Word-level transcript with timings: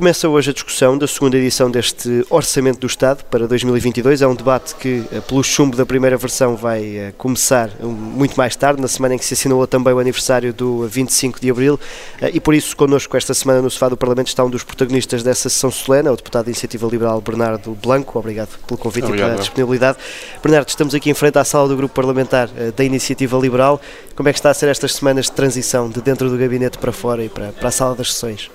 começa 0.00 0.30
hoje 0.30 0.48
a 0.48 0.54
discussão 0.54 0.96
da 0.96 1.06
segunda 1.06 1.36
edição 1.36 1.70
deste 1.70 2.24
Orçamento 2.30 2.80
do 2.80 2.86
Estado 2.86 3.22
para 3.26 3.46
2022. 3.46 4.22
É 4.22 4.26
um 4.26 4.34
debate 4.34 4.74
que, 4.76 5.04
eh, 5.12 5.20
pelo 5.20 5.44
chumbo 5.44 5.76
da 5.76 5.84
primeira 5.84 6.16
versão, 6.16 6.56
vai 6.56 6.96
eh, 6.96 7.12
começar 7.18 7.68
muito 7.82 8.34
mais 8.34 8.56
tarde, 8.56 8.80
na 8.80 8.88
semana 8.88 9.14
em 9.14 9.18
que 9.18 9.24
se 9.26 9.34
assinalou 9.34 9.66
também 9.66 9.92
o 9.92 9.98
aniversário 9.98 10.54
do 10.54 10.88
25 10.88 11.38
de 11.38 11.50
Abril. 11.50 11.78
Eh, 12.18 12.30
e 12.32 12.40
por 12.40 12.54
isso, 12.54 12.74
connosco 12.74 13.14
esta 13.14 13.34
semana 13.34 13.60
no 13.60 13.70
sofá 13.70 13.90
do 13.90 13.96
Parlamento 13.96 14.28
está 14.28 14.42
um 14.42 14.48
dos 14.48 14.64
protagonistas 14.64 15.22
dessa 15.22 15.50
sessão 15.50 15.70
solene, 15.70 16.08
o 16.08 16.16
deputado 16.16 16.46
da 16.46 16.50
Iniciativa 16.50 16.88
Liberal 16.90 17.20
Bernardo 17.20 17.72
Blanco. 17.72 18.18
Obrigado 18.18 18.58
pelo 18.66 18.78
convite 18.78 19.04
Obrigado. 19.04 19.28
e 19.28 19.32
pela 19.32 19.42
disponibilidade. 19.42 19.98
Bernardo, 20.42 20.68
estamos 20.70 20.94
aqui 20.94 21.10
em 21.10 21.14
frente 21.14 21.38
à 21.38 21.44
sala 21.44 21.68
do 21.68 21.76
Grupo 21.76 21.94
Parlamentar 21.94 22.48
da 22.74 22.82
Iniciativa 22.82 23.36
Liberal. 23.36 23.78
Como 24.16 24.30
é 24.30 24.32
que 24.32 24.38
está 24.38 24.48
a 24.48 24.54
ser 24.54 24.70
estas 24.70 24.94
semanas 24.94 25.26
de 25.26 25.32
transição 25.32 25.90
de 25.90 26.00
dentro 26.00 26.30
do 26.30 26.38
gabinete 26.38 26.78
para 26.78 26.90
fora 26.90 27.22
e 27.22 27.28
para, 27.28 27.52
para 27.52 27.68
a 27.68 27.70
sala 27.70 27.94
das 27.94 28.14
sessões? 28.14 28.50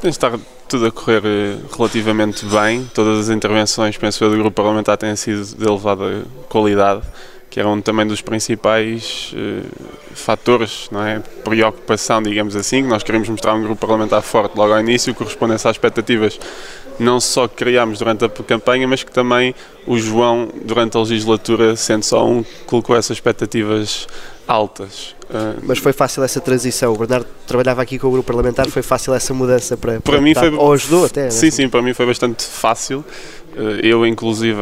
Tem 0.00 0.10
estado 0.10 0.40
tudo 0.68 0.86
a 0.86 0.92
correr 0.92 1.22
eh, 1.24 1.56
relativamente 1.76 2.44
bem. 2.46 2.88
Todas 2.94 3.20
as 3.20 3.34
intervenções, 3.34 3.96
penso 3.96 4.22
eu, 4.22 4.30
do 4.30 4.36
grupo 4.36 4.52
parlamentar 4.52 4.96
têm 4.96 5.16
sido 5.16 5.44
de 5.44 5.66
elevada 5.66 6.24
qualidade, 6.48 7.02
que 7.48 7.58
era 7.58 7.68
um 7.68 7.80
também 7.80 8.06
dos 8.06 8.20
principais 8.20 9.32
uh, 9.34 10.14
fatores, 10.14 10.88
não 10.92 11.02
é? 11.02 11.20
Preocupação, 11.42 12.22
digamos 12.22 12.54
assim, 12.54 12.82
que 12.82 12.88
nós 12.88 13.02
queremos 13.02 13.28
mostrar 13.28 13.54
um 13.54 13.62
grupo 13.62 13.80
parlamentar 13.80 14.20
forte 14.20 14.56
logo 14.56 14.74
ao 14.74 14.80
início, 14.80 15.14
correspondência 15.14 15.70
às 15.70 15.76
expectativas 15.76 16.38
não 16.98 17.20
só 17.20 17.46
que 17.46 17.56
criámos 17.56 17.98
durante 17.98 18.24
a 18.24 18.28
campanha, 18.28 18.88
mas 18.88 19.02
que 19.02 19.12
também 19.12 19.54
o 19.86 19.96
João, 19.96 20.48
durante 20.64 20.96
a 20.96 21.00
legislatura, 21.00 21.76
sendo 21.76 22.02
só 22.02 22.26
um, 22.26 22.44
colocou 22.66 22.96
essas 22.96 23.16
expectativas 23.16 24.06
altas. 24.48 25.14
Uh, 25.28 25.60
Mas 25.62 25.78
foi 25.78 25.92
fácil 25.92 26.24
essa 26.24 26.40
transição? 26.40 26.94
O 26.94 26.96
Bernardo 26.96 27.26
trabalhava 27.46 27.82
aqui 27.82 27.98
com 27.98 28.08
o 28.08 28.10
grupo 28.10 28.26
parlamentar, 28.26 28.66
foi 28.68 28.82
fácil 28.82 29.12
essa 29.12 29.34
mudança 29.34 29.76
para, 29.76 30.00
para, 30.00 30.12
para 30.14 30.20
mim 30.20 30.34
foi 30.34 30.50
ou 30.50 30.72
ajudou 30.72 31.04
até? 31.04 31.28
Sim, 31.28 31.50
sim, 31.50 31.68
para 31.68 31.82
mim 31.82 31.92
foi 31.92 32.06
bastante 32.06 32.44
fácil. 32.44 33.04
Uh, 33.54 33.78
eu, 33.82 34.06
inclusive, 34.06 34.58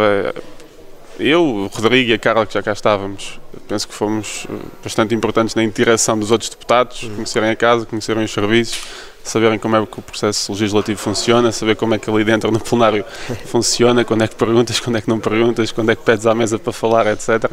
eu, 1.19 1.43
o 1.43 1.67
Rodrigo 1.69 2.11
e 2.11 2.15
a 2.15 2.19
Carla, 2.19 2.45
que 2.45 2.55
já 2.55 2.63
cá 2.63 2.73
estávamos, 2.73 3.41
penso 3.69 3.89
que 3.89 3.95
fomos 3.95 4.47
ah, 4.51 4.55
bastante 4.83 5.15
importantes 5.15 5.55
na 5.55 5.63
interação 5.63 6.19
dos 6.19 6.31
outros 6.31 6.51
deputados, 6.51 7.05
uhum. 7.05 7.15
conhecerem 7.15 7.51
a 7.51 7.57
casa, 7.57 7.87
conhecerem 7.87 8.25
os 8.25 8.33
serviços, 8.33 8.83
saberem 9.29 9.59
como 9.59 9.77
é 9.77 9.87
que 9.87 9.99
o 9.99 10.03
processo 10.03 10.53
legislativo 10.53 10.99
funciona, 10.99 11.53
saber 11.53 11.77
como 11.77 11.95
é 11.95 11.99
que 11.99 12.09
ali 12.09 12.25
dentro 12.25 12.51
no 12.51 12.61
plenário 12.61 13.05
funciona, 13.47 14.05
quando 14.05 14.25
é 14.25 14.29
que 14.29 14.35
perguntas, 14.35 14.81
quando 14.81 14.97
é 14.97 15.01
que 15.01 15.09
não 15.09 15.19
perguntas, 15.19 15.73
quando 15.73 15.91
é 15.91 15.97
que 15.97 16.03
pedes 16.03 16.27
à 16.27 16.35
mesa 16.35 16.59
para 16.59 16.73
falar, 16.73 17.07
etc. 17.07 17.51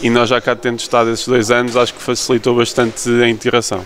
E 0.00 0.10
nós 0.10 0.28
já 0.28 0.40
cá 0.40 0.56
tendo 0.56 0.78
estado 0.78 1.10
esses 1.10 1.26
dois 1.26 1.50
anos, 1.50 1.76
acho 1.76 1.94
que 1.94 2.02
facilitou 2.02 2.56
bastante 2.56 3.08
a 3.08 3.28
interação. 3.28 3.84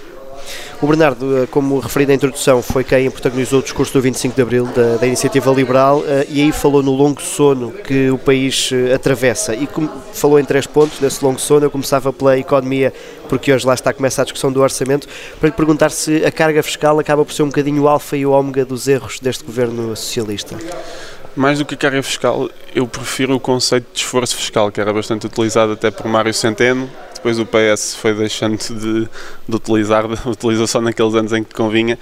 O 0.81 0.87
Bernardo, 0.87 1.43
eh, 1.43 1.47
como 1.47 1.79
referido 1.79 2.11
na 2.11 2.17
introdução, 2.17 2.63
foi 2.63 2.85
quem 2.85 3.11
protagonizou 3.11 3.61
o 3.61 3.63
discurso 3.63 3.93
do 3.93 4.01
25 4.01 4.35
de 4.35 4.43
Abril 4.43 4.67
da, 4.67 4.97
da 4.97 5.07
Iniciativa 5.07 5.51
Liberal 5.51 6.03
eh, 6.07 6.27
e 6.29 6.43
aí 6.43 6.53
falou 6.53 6.83
no 6.83 6.93
longo 6.93 7.23
sono 7.23 7.73
que 7.73 8.11
o 8.11 8.19
país 8.19 8.71
eh, 8.73 8.95
atravessa 8.95 9.55
e 9.55 9.69
falou 10.13 10.39
em 10.39 10.45
três 10.45 10.67
pontos 10.67 11.01
nesse 11.01 11.25
longo 11.25 11.39
sono. 11.39 11.67
Eu 11.67 11.71
começava 11.71 12.13
pela 12.13 12.39
economia, 12.39 12.93
porque 13.29 13.53
hoje 13.53 13.67
lá 13.67 13.75
está 13.75 13.91
a 13.91 13.95
começar 13.95 14.23
a 14.23 14.25
discussão 14.25 14.53
do 14.53 14.61
orçamento, 14.61 15.09
para 15.41 15.49
lhe 15.49 15.55
perguntar 15.55 15.91
se 15.91 16.25
a 16.25 16.31
carga 16.31 16.63
fiscal 16.63 16.99
acaba 16.99 17.25
por 17.25 17.33
ser 17.33 17.43
um 17.43 17.49
bocadinho 17.49 17.83
o 17.83 17.89
alfa 17.89 18.17
e 18.17 18.27
o 18.27 18.33
ômega 18.33 18.65
dos 18.65 18.89
erros 18.89 19.19
deste 19.21 19.45
governo 19.45 19.97
socialista. 19.97 20.57
Mais 21.37 21.59
do 21.59 21.67
que 21.67 21.75
a 21.75 21.79
carga 21.79 22.03
fiscal, 22.03 22.49
eu 22.75 22.87
prefiro 22.87 23.35
o 23.35 23.41
conceito 23.41 23.87
de 23.93 24.01
esforço 24.01 24.35
fiscal, 24.35 24.73
que 24.73 24.81
era 24.81 24.91
bastante 24.91 25.27
utilizado 25.27 25.73
até 25.73 25.91
por 25.91 26.07
Mário 26.07 26.33
Centeno, 26.33 26.91
depois 27.27 27.39
o 27.41 27.47
PS 27.47 27.97
foi 27.97 28.15
deixando 28.15 28.57
de, 28.57 29.09
de 29.49 29.57
utilizar, 29.57 30.05
utilizou 30.29 30.67
só 30.67 30.81
naqueles 30.81 31.15
anos 31.15 31.33
em 31.33 31.43
que 31.43 31.53
convinha, 31.53 31.99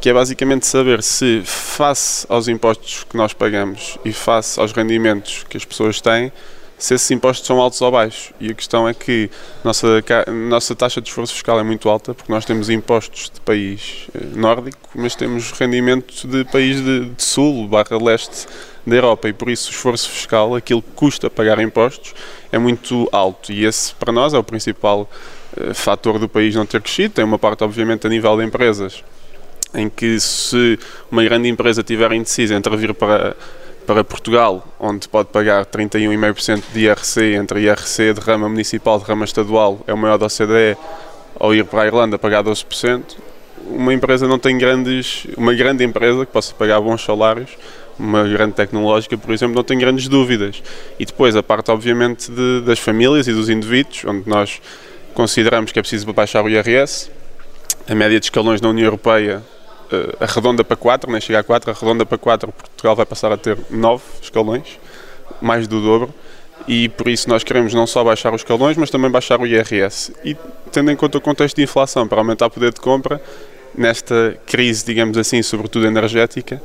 que 0.00 0.08
é 0.08 0.12
basicamente 0.14 0.66
saber 0.66 1.02
se, 1.02 1.42
face 1.44 2.24
aos 2.28 2.46
impostos 2.46 3.04
que 3.08 3.16
nós 3.16 3.32
pagamos 3.32 3.98
e 4.04 4.12
face 4.12 4.60
aos 4.60 4.70
rendimentos 4.70 5.44
que 5.48 5.56
as 5.56 5.64
pessoas 5.64 6.00
têm, 6.00 6.30
se 6.78 6.94
esses 6.94 7.10
impostos 7.10 7.44
são 7.44 7.60
altos 7.60 7.82
ou 7.82 7.90
baixos. 7.90 8.32
E 8.38 8.52
a 8.52 8.54
questão 8.54 8.88
é 8.88 8.94
que 8.94 9.28
nossa 9.64 10.00
nossa 10.48 10.76
taxa 10.76 11.00
de 11.00 11.08
esforço 11.08 11.32
fiscal 11.32 11.58
é 11.58 11.64
muito 11.64 11.88
alta, 11.88 12.14
porque 12.14 12.30
nós 12.30 12.44
temos 12.44 12.70
impostos 12.70 13.32
de 13.34 13.40
país 13.40 14.06
eh, 14.14 14.26
nórdico, 14.36 14.78
mas 14.94 15.16
temos 15.16 15.50
rendimento 15.50 16.24
de 16.28 16.44
país 16.44 16.76
de, 16.76 17.06
de 17.06 17.22
sul, 17.22 17.66
barra 17.66 17.98
leste 18.00 18.46
da 18.88 18.96
Europa, 18.96 19.28
e 19.28 19.32
por 19.32 19.50
isso 19.50 19.68
o 19.68 19.72
esforço 19.72 20.08
fiscal, 20.08 20.54
aquilo 20.54 20.82
que 20.82 20.90
custa 20.94 21.28
pagar 21.28 21.58
impostos, 21.60 22.14
é 22.50 22.58
muito 22.58 23.08
alto 23.12 23.52
e 23.52 23.64
esse 23.64 23.94
para 23.94 24.12
nós 24.12 24.34
é 24.34 24.38
o 24.38 24.42
principal 24.42 25.08
uh, 25.56 25.74
fator 25.74 26.18
do 26.18 26.28
país 26.28 26.54
não 26.54 26.66
ter 26.66 26.80
crescido. 26.80 27.14
Tem 27.14 27.24
uma 27.24 27.38
parte, 27.38 27.64
obviamente, 27.64 28.06
a 28.06 28.10
nível 28.10 28.36
de 28.36 28.44
empresas, 28.44 29.04
em 29.74 29.88
que 29.88 30.18
se 30.18 30.78
uma 31.10 31.22
grande 31.22 31.48
empresa 31.48 31.82
tiver 31.82 32.12
indecisa 32.12 32.54
entre 32.54 32.76
vir 32.76 32.94
para, 32.94 33.36
para 33.86 34.02
Portugal, 34.02 34.66
onde 34.78 35.08
pode 35.08 35.28
pagar 35.28 35.66
31,5% 35.66 36.62
de 36.72 36.80
IRC, 36.80 37.34
entre 37.34 37.60
IRC 37.60 38.14
de 38.14 38.20
rama 38.20 38.48
municipal, 38.48 38.98
de 38.98 39.04
rama 39.04 39.24
estadual, 39.24 39.80
é 39.86 39.92
o 39.92 39.98
maior 39.98 40.18
da 40.18 40.26
OCDE, 40.26 40.76
ou 41.38 41.54
ir 41.54 41.64
para 41.64 41.82
a 41.82 41.86
Irlanda 41.86 42.18
pagar 42.18 42.42
12%, 42.42 43.16
uma 43.66 43.92
empresa 43.92 44.26
não 44.26 44.38
tem 44.38 44.56
grandes, 44.56 45.26
uma 45.36 45.54
grande 45.54 45.84
empresa 45.84 46.24
que 46.24 46.32
possa 46.32 46.54
pagar 46.54 46.80
bons 46.80 47.04
salários, 47.04 47.50
uma 47.98 48.26
grande 48.26 48.54
tecnológica, 48.54 49.18
por 49.18 49.32
exemplo, 49.32 49.54
não 49.54 49.64
tem 49.64 49.78
grandes 49.78 50.08
dúvidas. 50.08 50.62
E 50.98 51.04
depois 51.04 51.34
a 51.34 51.42
parte, 51.42 51.70
obviamente, 51.70 52.30
de, 52.30 52.60
das 52.62 52.78
famílias 52.78 53.26
e 53.26 53.32
dos 53.32 53.48
indivíduos, 53.48 54.04
onde 54.04 54.28
nós 54.28 54.60
consideramos 55.14 55.72
que 55.72 55.78
é 55.78 55.82
preciso 55.82 56.10
baixar 56.12 56.44
o 56.44 56.48
IRS. 56.48 57.10
A 57.88 57.94
média 57.94 58.20
de 58.20 58.26
escalões 58.26 58.60
na 58.60 58.68
União 58.68 58.84
Europeia 58.84 59.42
uh, 59.92 60.16
arredonda 60.22 60.62
para 60.62 60.76
4, 60.76 61.10
nem 61.10 61.20
chega 61.20 61.40
a 61.40 61.42
4, 61.42 61.70
arredonda 61.70 62.06
para 62.06 62.18
4, 62.18 62.52
Portugal 62.52 62.94
vai 62.94 63.06
passar 63.06 63.32
a 63.32 63.36
ter 63.36 63.58
9 63.70 64.02
escalões, 64.22 64.78
mais 65.40 65.66
do 65.66 65.80
dobro. 65.80 66.14
E 66.66 66.88
por 66.90 67.08
isso 67.08 67.28
nós 67.28 67.42
queremos 67.42 67.72
não 67.72 67.86
só 67.86 68.04
baixar 68.04 68.32
os 68.34 68.42
escalões, 68.42 68.76
mas 68.76 68.90
também 68.90 69.10
baixar 69.10 69.40
o 69.40 69.46
IRS. 69.46 70.14
E 70.24 70.36
tendo 70.70 70.90
em 70.90 70.96
conta 70.96 71.16
o 71.16 71.20
contexto 71.20 71.56
de 71.56 71.62
inflação, 71.62 72.06
para 72.06 72.18
aumentar 72.18 72.46
o 72.46 72.50
poder 72.50 72.72
de 72.72 72.80
compra, 72.80 73.20
nesta 73.74 74.38
crise, 74.46 74.84
digamos 74.84 75.16
assim, 75.16 75.42
sobretudo 75.42 75.86
energética, 75.86 76.60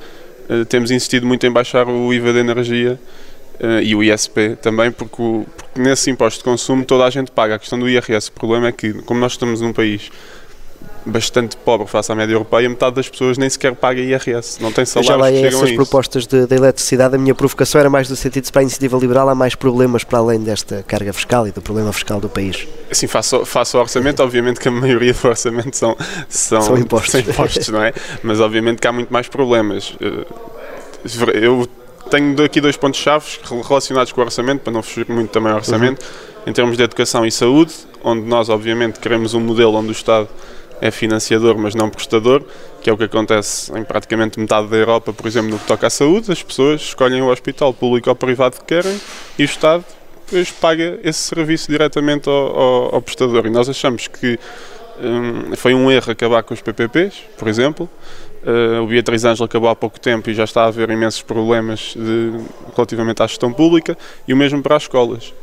temos 0.70 0.92
insistido 0.92 1.26
muito 1.26 1.46
em 1.46 1.52
baixar 1.52 1.88
o 1.88 2.14
IVA 2.14 2.34
da 2.34 2.40
energia 2.40 3.00
uh, 3.60 3.82
e 3.82 3.96
o 3.96 4.04
ISP 4.04 4.58
também, 4.62 4.92
porque, 4.92 5.22
o, 5.22 5.46
porque 5.56 5.82
nesse 5.82 6.10
imposto 6.10 6.40
de 6.40 6.44
consumo 6.44 6.84
toda 6.86 7.06
a 7.06 7.10
gente 7.10 7.32
paga. 7.32 7.56
A 7.56 7.60
questão 7.60 7.80
do 7.80 7.90
IRS, 7.90 8.30
o 8.30 8.34
problema 8.34 8.68
é 8.68 8.72
que, 8.72 8.94
como 9.04 9.20
nós 9.20 9.34
estamos 9.34 9.62
num 9.62 9.74
país 9.74 10.12
bastante 11.06 11.58
pobre 11.58 11.88
face 11.88 12.12
à 12.12 12.16
média 12.16 12.34
europeia, 12.34 12.68
metade 12.70 12.96
das 12.96 13.10
pessoas 13.10 13.38
nem 13.38 13.50
sequer 13.50 13.76
paga 13.76 14.00
IRS, 14.00 14.62
não 14.62 14.72
tem 14.72 14.86
salários 14.86 15.08
Já 15.08 15.16
lá 15.16 15.32
que 15.32 15.46
essas 15.46 15.72
propostas 15.72 16.26
de, 16.26 16.48
de, 16.48 16.56
eletricidade, 16.56 17.16
a 17.16 17.18
minha 17.18 17.36
provocação 17.36 17.80
era 17.80 17.90
mais 17.90 18.10
no 18.10 18.16
sentido 18.16 18.46
de 18.46 18.52
para 18.52 18.62
a 18.62 18.64
iniciativa 18.64 18.98
liberal 18.98 19.28
há 19.30 19.36
mais 19.36 19.56
problemas 19.56 20.04
para 20.04 20.20
além 20.20 20.40
desta 20.40 20.84
carga 20.84 21.12
fiscal 21.14 21.48
e 21.48 21.52
do 21.52 21.62
problema 21.62 21.92
fiscal 21.92 22.20
do 22.20 22.30
país. 22.30 22.68
Assim, 22.90 23.08
faço, 23.08 23.46
faço 23.46 23.78
o 23.78 23.82
orçamento, 23.82 24.22
obviamente 24.22 24.60
que 24.60 24.68
a 24.68 24.72
maioria 24.72 25.14
do 25.14 25.28
orçamento 25.28 25.76
são, 25.76 25.96
são, 26.30 26.62
são 26.62 26.78
impostos. 26.78 27.12
São 27.12 27.22
impostos, 27.22 27.68
não 27.70 27.84
é? 27.84 27.94
Mas 28.22 28.40
obviamente 28.40 28.80
que 28.80 28.88
há 28.88 28.92
muito 28.92 29.12
mais 29.12 29.28
problemas. 29.28 29.96
Eh, 30.00 30.26
eu 31.34 31.68
tenho 32.10 32.44
aqui 32.44 32.62
dois 32.62 32.78
pontos-chave 32.78 33.26
relacionados 33.68 34.12
com 34.12 34.22
o 34.22 34.24
orçamento, 34.24 34.62
para 34.62 34.72
não 34.72 34.84
fugir 34.84 35.10
muito 35.10 35.32
também 35.32 35.52
ao 35.52 35.58
orçamento, 35.58 36.02
uhum. 36.02 36.44
em 36.48 36.54
termos 36.54 36.78
de 36.78 36.84
educação 36.84 37.26
e 37.26 37.32
saúde, 37.32 37.74
onde 38.04 38.22
nós 38.22 38.50
obviamente 38.50 39.00
queremos 39.00 39.34
um 39.34 39.40
modelo 39.40 39.76
onde 39.76 39.90
o 39.90 39.92
Estado 39.92 40.28
é 40.82 40.92
financiador, 40.92 41.58
mas 41.58 41.76
não 41.76 41.90
prestador, 41.90 42.44
que 42.82 42.90
é 42.90 42.94
o 42.94 42.98
que 42.98 43.06
acontece 43.06 43.72
em 43.78 43.84
praticamente 43.84 44.40
metade 44.40 44.68
da 44.68 44.76
Europa, 44.76 45.14
por 45.14 45.26
exemplo, 45.28 45.52
no 45.52 45.60
que 45.60 45.66
toca 45.66 45.88
à 45.88 45.90
saúde. 45.90 46.32
As 46.32 46.44
pessoas 46.44 46.82
escolhem 46.82 47.22
o 47.22 47.30
hospital 47.30 47.74
público 47.74 48.10
ou 48.10 48.16
privado 48.16 48.58
que 48.58 48.66
querem 48.66 49.00
e 49.38 49.44
o 49.44 49.46
Estado 49.46 49.86
depois 50.26 50.52
paga 50.52 51.00
esse 51.04 51.20
serviço 51.20 51.70
diretamente 51.70 52.28
ao, 52.28 52.36
ao, 52.36 52.96
ao 52.96 53.02
prestador. 53.02 53.46
E 53.46 53.50
nós 53.50 53.70
achamos 53.70 54.08
que 54.08 54.40
hum, 55.00 55.56
foi 55.56 55.74
um 55.74 55.92
erro 55.92 56.12
acabar 56.12 56.44
com 56.44 56.54
os 56.54 56.62
PPPs, 56.62 57.24
por 57.38 57.48
exemplo. 57.48 57.90
Uh, 58.44 58.84
o 58.84 58.88
Beatriz 58.88 59.24
Ângelo 59.24 59.46
acabou 59.46 59.70
há 59.70 59.76
pouco 59.76 59.98
tempo 59.98 60.30
e 60.30 60.34
já 60.34 60.44
está 60.44 60.64
a 60.64 60.68
haver 60.68 60.90
imensos 60.90 61.22
problemas 61.22 61.94
de, 61.96 62.32
relativamente 62.76 63.24
à 63.24 63.28
gestão 63.28 63.54
pública 63.54 63.98
e 64.28 64.34
o 64.34 64.38
mesmo 64.38 64.62
para 64.62 64.76
as 64.76 64.84
escolas 64.84 65.34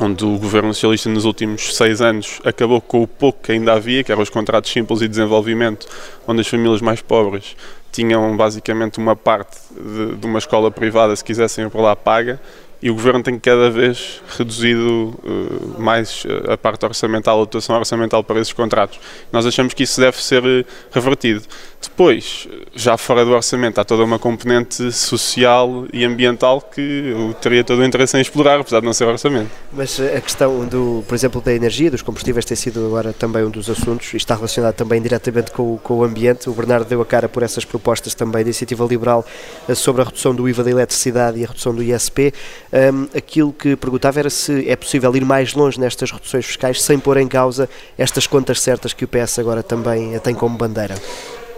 onde 0.00 0.24
o 0.24 0.38
governo 0.38 0.74
socialista 0.74 1.08
nos 1.08 1.24
últimos 1.24 1.76
seis 1.76 2.00
anos 2.00 2.40
acabou 2.44 2.80
com 2.80 3.02
o 3.02 3.06
pouco 3.06 3.42
que 3.42 3.52
ainda 3.52 3.72
havia, 3.72 4.02
que 4.02 4.10
eram 4.10 4.22
os 4.22 4.30
contratos 4.30 4.70
simples 4.70 5.00
e 5.00 5.08
desenvolvimento, 5.08 5.86
onde 6.26 6.40
as 6.40 6.48
famílias 6.48 6.80
mais 6.80 7.00
pobres 7.00 7.56
tinham 7.92 8.36
basicamente 8.36 8.98
uma 8.98 9.14
parte 9.14 9.56
de, 9.70 10.16
de 10.16 10.26
uma 10.26 10.38
escola 10.38 10.70
privada, 10.70 11.14
se 11.14 11.22
quisessem 11.22 11.64
ir 11.64 11.76
lá, 11.76 11.94
paga, 11.94 12.40
e 12.82 12.90
o 12.90 12.94
Governo 12.94 13.22
tem 13.22 13.38
cada 13.38 13.70
vez 13.70 14.20
reduzido 14.36 15.18
uh, 15.24 15.80
mais 15.80 16.26
a 16.48 16.56
parte 16.58 16.84
orçamental, 16.84 17.40
a 17.40 17.44
dotação 17.44 17.76
orçamental 17.76 18.22
para 18.22 18.38
esses 18.38 18.52
contratos. 18.52 19.00
Nós 19.32 19.46
achamos 19.46 19.72
que 19.72 19.84
isso 19.84 19.98
deve 19.98 20.22
ser 20.22 20.66
revertido. 20.92 21.44
Depois, 21.84 22.48
já 22.74 22.96
fora 22.96 23.24
do 23.24 23.32
orçamento, 23.32 23.80
há 23.80 23.84
toda 23.84 24.02
uma 24.02 24.18
componente 24.18 24.90
social 24.90 25.86
e 25.92 26.04
ambiental 26.04 26.60
que 26.60 26.80
eu 26.80 27.34
teria 27.34 27.62
todo 27.62 27.80
o 27.80 27.84
interesse 27.84 28.16
em 28.16 28.20
explorar, 28.20 28.60
apesar 28.60 28.80
de 28.80 28.86
não 28.86 28.92
ser 28.92 29.04
orçamento. 29.04 29.50
Mas 29.72 30.00
a 30.00 30.20
questão, 30.20 30.64
do, 30.66 31.04
por 31.06 31.14
exemplo, 31.14 31.40
da 31.40 31.52
energia, 31.52 31.90
dos 31.90 32.02
combustíveis, 32.02 32.44
tem 32.44 32.56
sido 32.56 32.86
agora 32.86 33.12
também 33.12 33.44
um 33.44 33.50
dos 33.50 33.68
assuntos 33.68 34.12
e 34.14 34.16
está 34.16 34.34
relacionado 34.34 34.74
também 34.74 35.00
diretamente 35.00 35.50
com, 35.50 35.78
com 35.78 35.98
o 35.98 36.04
ambiente. 36.04 36.48
O 36.48 36.52
Bernardo 36.52 36.86
deu 36.88 37.00
a 37.02 37.06
cara 37.06 37.28
por 37.28 37.42
essas 37.42 37.64
propostas 37.64 38.14
também 38.14 38.42
da 38.42 38.48
Iniciativa 38.48 38.84
Liberal 38.84 39.24
eh, 39.68 39.74
sobre 39.74 40.02
a 40.02 40.04
redução 40.04 40.34
do 40.34 40.48
IVA 40.48 40.64
da 40.64 40.70
eletricidade 40.70 41.38
e 41.38 41.44
a 41.44 41.48
redução 41.48 41.74
do 41.74 41.82
ISP. 41.82 42.32
Um, 42.72 43.08
aquilo 43.16 43.52
que 43.52 43.76
perguntava 43.76 44.18
era 44.18 44.30
se 44.30 44.68
é 44.68 44.76
possível 44.76 45.14
ir 45.14 45.24
mais 45.24 45.54
longe 45.54 45.78
nestas 45.78 46.10
reduções 46.10 46.46
fiscais 46.46 46.82
sem 46.82 46.98
pôr 46.98 47.18
em 47.18 47.28
causa 47.28 47.68
estas 47.98 48.26
contas 48.26 48.60
certas 48.60 48.92
que 48.92 49.04
o 49.04 49.08
PS 49.08 49.38
agora 49.38 49.62
também 49.62 50.18
tem 50.20 50.34
como 50.34 50.56
bandeira. 50.56 50.94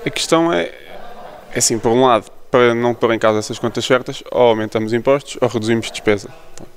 A 0.06 0.10
questão 0.10 0.52
é, 0.52 0.70
é 1.52 1.58
assim, 1.58 1.80
por 1.80 1.90
um 1.90 2.04
lado, 2.04 2.30
para 2.48 2.72
não 2.76 2.94
pôr 2.94 3.12
em 3.12 3.18
causa 3.18 3.40
essas 3.40 3.58
contas 3.58 3.84
certas, 3.84 4.22
ou 4.30 4.40
aumentamos 4.40 4.92
impostos 4.92 5.36
ou 5.40 5.48
reduzimos 5.48 5.90
despesa. 5.90 6.28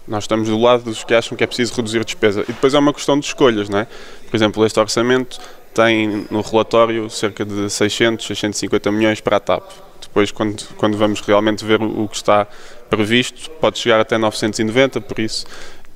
Nós 0.08 0.24
estamos 0.24 0.50
do 0.50 0.60
lado 0.60 0.86
dos 0.86 1.04
que 1.04 1.14
acham 1.14 1.38
que 1.38 1.44
é 1.44 1.48
preciso 1.48 1.76
reduzir 1.76 2.04
despesa. 2.04 2.42
E 2.42 2.52
depois 2.52 2.74
é 2.74 2.80
uma 2.80 2.92
questão 2.92 3.20
de 3.20 3.28
escolhas, 3.28 3.70
não 3.70 3.78
é? 3.78 3.88
Por 4.28 4.36
exemplo, 4.36 4.66
este 4.66 4.80
orçamento 4.80 5.40
tem 5.76 6.26
no 6.31 6.42
relatório 6.42 7.08
cerca 7.08 7.46
de 7.46 7.70
600, 7.70 8.26
650 8.26 8.92
milhões 8.92 9.22
para 9.22 9.38
a 9.38 9.40
TAP. 9.40 9.64
Depois, 10.02 10.32
quando, 10.32 10.64
quando 10.75 10.98
vamos 10.98 11.22
realmente 11.22 11.64
ver 11.64 11.80
o, 11.84 12.08
que 12.08 12.16
está 12.16 12.48
previsto, 12.90 13.52
pode 13.62 13.78
chegar 13.78 14.00
até 14.00 14.18
990, 14.18 15.02
por 15.02 15.20
isso 15.20 15.46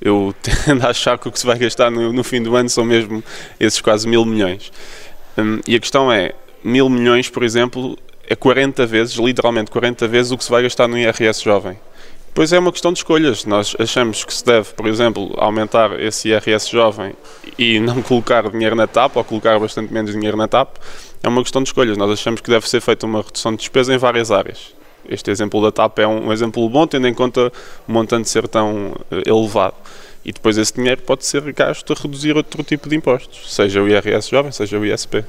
eu 0.00 0.32
tendo 0.64 0.86
a 0.86 0.90
achar 0.90 1.18
que 1.18 1.26
o 1.26 1.32
que 1.32 1.40
se 1.40 1.46
vai 1.46 1.58
gastar 1.58 1.90
no, 1.90 2.12
no 2.12 2.22
fim 2.22 2.40
do 2.40 2.54
ano 2.54 2.68
são 2.68 2.84
mesmo 2.84 3.24
esses 3.58 3.80
quase 3.80 4.06
mil 4.06 4.24
milhões. 4.24 4.70
Hum, 5.36 5.58
e 5.66 5.74
a 5.74 5.80
questão 5.80 6.12
é, 6.12 6.32
mil 6.64 6.88
milhões, 6.88 7.28
por 7.28 7.42
exemplo, 7.42 7.96
é 8.26 8.34
40 8.34 8.86
vezes, 8.86 9.14
literalmente 9.16 9.70
40 9.70 10.08
vezes 10.08 10.32
o 10.32 10.38
que 10.38 10.44
se 10.44 10.50
vai 10.50 10.62
gastar 10.62 10.88
no 10.88 10.98
IRS 10.98 11.44
jovem. 11.44 11.78
Pois 12.34 12.52
é 12.52 12.58
uma 12.58 12.72
questão 12.72 12.92
de 12.92 12.98
escolhas. 12.98 13.44
Nós 13.44 13.76
achamos 13.78 14.24
que 14.24 14.34
se 14.34 14.44
deve, 14.44 14.72
por 14.72 14.88
exemplo, 14.88 15.32
aumentar 15.36 16.00
esse 16.00 16.30
IRS 16.30 16.68
jovem 16.68 17.12
e 17.56 17.78
não 17.78 18.02
colocar 18.02 18.50
dinheiro 18.50 18.74
na 18.74 18.88
TAP 18.88 19.16
ou 19.16 19.22
colocar 19.22 19.56
bastante 19.60 19.92
menos 19.92 20.10
dinheiro 20.12 20.36
na 20.36 20.48
TAP. 20.48 20.78
É 21.22 21.28
uma 21.28 21.42
questão 21.42 21.62
de 21.62 21.68
escolhas. 21.68 21.96
Nós 21.96 22.10
achamos 22.10 22.40
que 22.40 22.50
deve 22.50 22.68
ser 22.68 22.80
feita 22.80 23.06
uma 23.06 23.22
redução 23.22 23.52
de 23.52 23.58
despesa 23.58 23.94
em 23.94 23.98
várias 23.98 24.32
áreas. 24.32 24.74
Este 25.08 25.30
exemplo 25.30 25.62
da 25.62 25.70
TAP 25.70 26.00
é 26.00 26.08
um 26.08 26.32
exemplo 26.32 26.68
bom, 26.68 26.86
tendo 26.88 27.06
em 27.06 27.14
conta 27.14 27.52
o 27.86 27.92
montante 27.92 28.28
ser 28.28 28.48
tão 28.48 28.96
eh, 29.12 29.22
elevado. 29.26 29.76
E 30.24 30.32
depois 30.32 30.56
esse 30.56 30.72
dinheiro 30.72 31.02
pode 31.02 31.26
ser 31.26 31.42
gasto 31.52 31.92
a 31.92 31.96
reduzir 32.00 32.34
outro 32.34 32.62
tipo 32.62 32.88
de 32.88 32.96
impostos, 32.96 33.52
seja 33.52 33.82
o 33.82 33.88
IRS 33.88 34.30
jovem, 34.30 34.50
seja 34.50 34.78
o 34.78 34.84
ISP. 34.84 35.22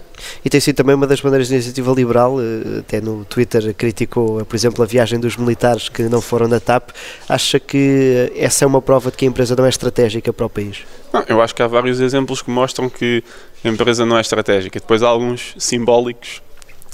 E 0.43 0.49
tem 0.49 0.61
sido 0.61 0.77
também 0.77 0.95
uma 0.95 1.05
das 1.05 1.19
bandeiras 1.19 1.49
da 1.49 1.55
iniciativa 1.55 1.91
liberal, 1.91 2.37
eh, 2.39 2.79
até 2.79 3.01
no 3.01 3.25
Twitter 3.25 3.73
criticou, 3.73 4.45
por 4.45 4.55
exemplo, 4.55 4.81
a 4.81 4.87
viagem 4.87 5.19
dos 5.19 5.35
militares 5.35 5.89
que 5.89 6.03
não 6.03 6.21
foram 6.21 6.47
na 6.47 6.61
TAP. 6.61 6.91
Acha 7.27 7.59
que 7.59 8.31
essa 8.37 8.63
é 8.63 8.67
uma 8.67 8.81
prova 8.81 9.11
de 9.11 9.17
que 9.17 9.25
a 9.25 9.27
empresa 9.27 9.53
não 9.53 9.65
é 9.65 9.69
estratégica 9.69 10.31
para 10.31 10.45
o 10.45 10.49
país? 10.49 10.83
Não, 11.11 11.23
eu 11.27 11.41
acho 11.41 11.53
que 11.53 11.61
há 11.61 11.67
vários 11.67 11.99
exemplos 11.99 12.41
que 12.41 12.49
mostram 12.49 12.89
que 12.89 13.21
a 13.65 13.67
empresa 13.67 14.05
não 14.05 14.17
é 14.17 14.21
estratégica. 14.21 14.79
Depois 14.79 15.03
há 15.03 15.07
alguns 15.09 15.55
simbólicos 15.57 16.41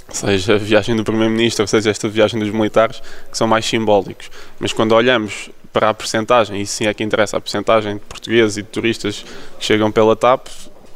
seja 0.10 0.56
a 0.56 0.58
viagem 0.58 0.96
do 0.96 1.04
Primeiro-Ministro, 1.04 1.66
seja 1.68 1.90
esta 1.90 2.10
viagem 2.10 2.40
dos 2.40 2.50
militares, 2.50 3.02
que 3.32 3.38
são 3.38 3.48
mais 3.48 3.66
simbólicos. 3.66 4.30
Mas 4.60 4.74
quando 4.74 4.92
olhamos 4.94 5.50
para 5.72 5.90
a 5.90 5.94
percentagem, 5.94 6.62
e 6.62 6.66
sim 6.66 6.86
é 6.86 6.94
que 6.94 7.04
interessa 7.04 7.38
a 7.38 7.42
percentagem 7.42 7.96
de 7.96 8.02
portugueses 8.02 8.58
e 8.58 8.62
de 8.62 8.68
turistas 8.68 9.26
que 9.58 9.66
chegam 9.66 9.92
pela 9.92 10.16
TAP, 10.16 10.48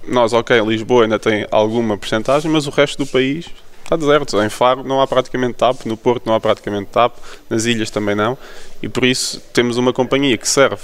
nós, 0.07 0.33
ok, 0.33 0.59
Lisboa 0.61 1.03
ainda 1.03 1.17
tem 1.17 1.47
alguma 1.49 1.97
percentagem, 1.97 2.49
mas 2.51 2.67
o 2.67 2.69
resto 2.69 3.03
do 3.03 3.07
país 3.09 3.47
está 3.83 3.95
deserto. 3.95 4.41
Em 4.41 4.49
Faro 4.49 4.83
não 4.83 5.01
há 5.01 5.07
praticamente 5.07 5.53
TAP, 5.53 5.85
no 5.85 5.95
Porto 5.95 6.25
não 6.25 6.33
há 6.33 6.39
praticamente 6.39 6.87
TAP, 6.91 7.15
nas 7.49 7.65
ilhas 7.65 7.89
também 7.89 8.15
não, 8.15 8.37
e 8.81 8.89
por 8.89 9.05
isso 9.05 9.39
temos 9.53 9.77
uma 9.77 9.93
companhia 9.93 10.37
que 10.37 10.47
serve 10.47 10.81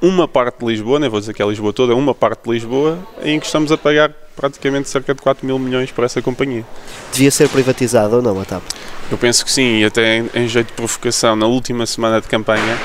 uma 0.00 0.28
parte 0.28 0.60
de 0.60 0.66
Lisboa, 0.66 0.98
nem 0.98 1.08
vou 1.08 1.18
dizer 1.18 1.32
que 1.32 1.42
é 1.42 1.46
Lisboa 1.46 1.72
toda, 1.72 1.94
uma 1.94 2.14
parte 2.14 2.44
de 2.44 2.50
Lisboa, 2.50 2.98
em 3.22 3.40
que 3.40 3.46
estamos 3.46 3.72
a 3.72 3.78
pagar 3.78 4.10
praticamente 4.36 4.88
cerca 4.90 5.14
de 5.14 5.22
4 5.22 5.46
mil 5.46 5.58
milhões 5.58 5.90
por 5.90 6.04
essa 6.04 6.20
companhia. 6.20 6.64
Devia 7.12 7.30
ser 7.30 7.48
privatizada 7.48 8.16
ou 8.16 8.22
não 8.22 8.38
a 8.38 8.44
TAP? 8.44 8.62
Eu 9.10 9.16
penso 9.16 9.44
que 9.44 9.50
sim, 9.50 9.78
e 9.78 9.84
até 9.84 10.18
em, 10.18 10.30
em 10.34 10.48
jeito 10.48 10.68
de 10.68 10.72
provocação, 10.74 11.34
na 11.34 11.46
última 11.46 11.86
semana 11.86 12.20
de 12.20 12.28
campanha, 12.28 12.78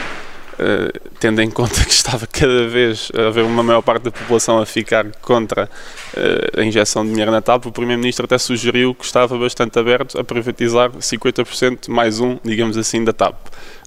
tendo 1.19 1.41
em 1.41 1.49
conta 1.49 1.83
que 1.85 1.91
estava 1.91 2.25
cada 2.27 2.67
vez 2.67 3.11
a 3.15 3.27
haver 3.27 3.43
uma 3.43 3.63
maior 3.63 3.81
parte 3.81 4.03
da 4.03 4.11
população 4.11 4.59
a 4.59 4.65
ficar 4.65 5.05
contra 5.21 5.65
uh, 5.65 6.59
a 6.59 6.63
injeção 6.63 7.03
de 7.03 7.11
dinheiro 7.11 7.31
na 7.31 7.41
TAP, 7.41 7.65
o 7.65 7.71
Primeiro-Ministro 7.71 8.25
até 8.25 8.37
sugeriu 8.37 8.93
que 8.95 9.05
estava 9.05 9.37
bastante 9.37 9.77
aberto 9.77 10.19
a 10.19 10.23
privatizar 10.23 10.91
50% 10.91 11.89
mais 11.89 12.19
um, 12.19 12.37
digamos 12.43 12.77
assim, 12.77 13.03
da 13.03 13.13
TAP. 13.13 13.35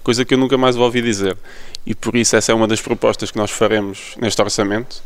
Coisa 0.03 0.23
que 0.23 0.33
eu 0.33 0.37
nunca 0.37 0.57
mais 0.57 0.75
ouvi 0.75 1.01
dizer. 1.01 1.35
E 1.85 1.93
por 1.93 2.15
isso 2.15 2.35
essa 2.35 2.51
é 2.51 2.55
uma 2.55 2.67
das 2.67 2.81
propostas 2.81 3.31
que 3.31 3.37
nós 3.37 3.51
faremos 3.51 4.15
neste 4.19 4.41
orçamento 4.41 5.01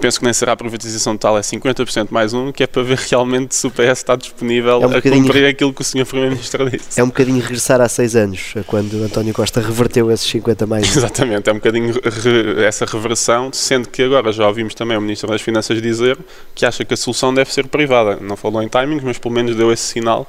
penso 0.00 0.18
que 0.18 0.24
nem 0.24 0.32
será 0.32 0.52
a 0.52 0.56
privatização 0.56 1.16
total, 1.16 1.38
é 1.38 1.40
50% 1.40 2.08
mais 2.10 2.32
um, 2.32 2.50
que 2.50 2.62
é 2.62 2.66
para 2.66 2.82
ver 2.82 2.98
realmente 2.98 3.54
se 3.54 3.66
o 3.66 3.70
PS 3.70 3.98
está 3.98 4.16
disponível 4.16 4.82
é 4.82 4.86
um 4.86 4.96
a 4.96 5.02
cumprir 5.02 5.46
aquilo 5.46 5.72
que 5.72 5.82
o 5.82 5.84
Sr. 5.84 6.06
Primeiro-Ministro 6.06 6.70
disse. 6.70 7.00
É 7.00 7.04
um 7.04 7.08
bocadinho 7.08 7.40
regressar 7.40 7.80
há 7.80 7.88
seis 7.88 8.16
anos, 8.16 8.54
quando 8.66 9.02
António 9.04 9.34
Costa 9.34 9.60
reverteu 9.60 10.10
esses 10.10 10.28
50 10.28 10.66
mais 10.66 10.84
um. 10.84 10.92
Exatamente, 10.98 11.48
é 11.48 11.52
um 11.52 11.56
bocadinho 11.56 11.92
re 11.92 12.64
essa 12.64 12.84
reversão, 12.84 13.50
sendo 13.52 13.88
que 13.88 14.02
agora 14.02 14.32
já 14.32 14.46
ouvimos 14.46 14.74
também 14.74 14.96
o 14.96 15.00
Ministro 15.00 15.28
das 15.28 15.42
Finanças 15.42 15.80
dizer 15.80 16.18
que 16.54 16.64
acha 16.64 16.84
que 16.84 16.94
a 16.94 16.96
solução 16.96 17.32
deve 17.32 17.52
ser 17.52 17.66
privada. 17.66 18.18
Não 18.20 18.36
falou 18.36 18.62
em 18.62 18.68
timings, 18.68 19.02
mas 19.02 19.18
pelo 19.18 19.34
menos 19.34 19.54
deu 19.56 19.72
esse 19.72 19.84
sinal 19.84 20.28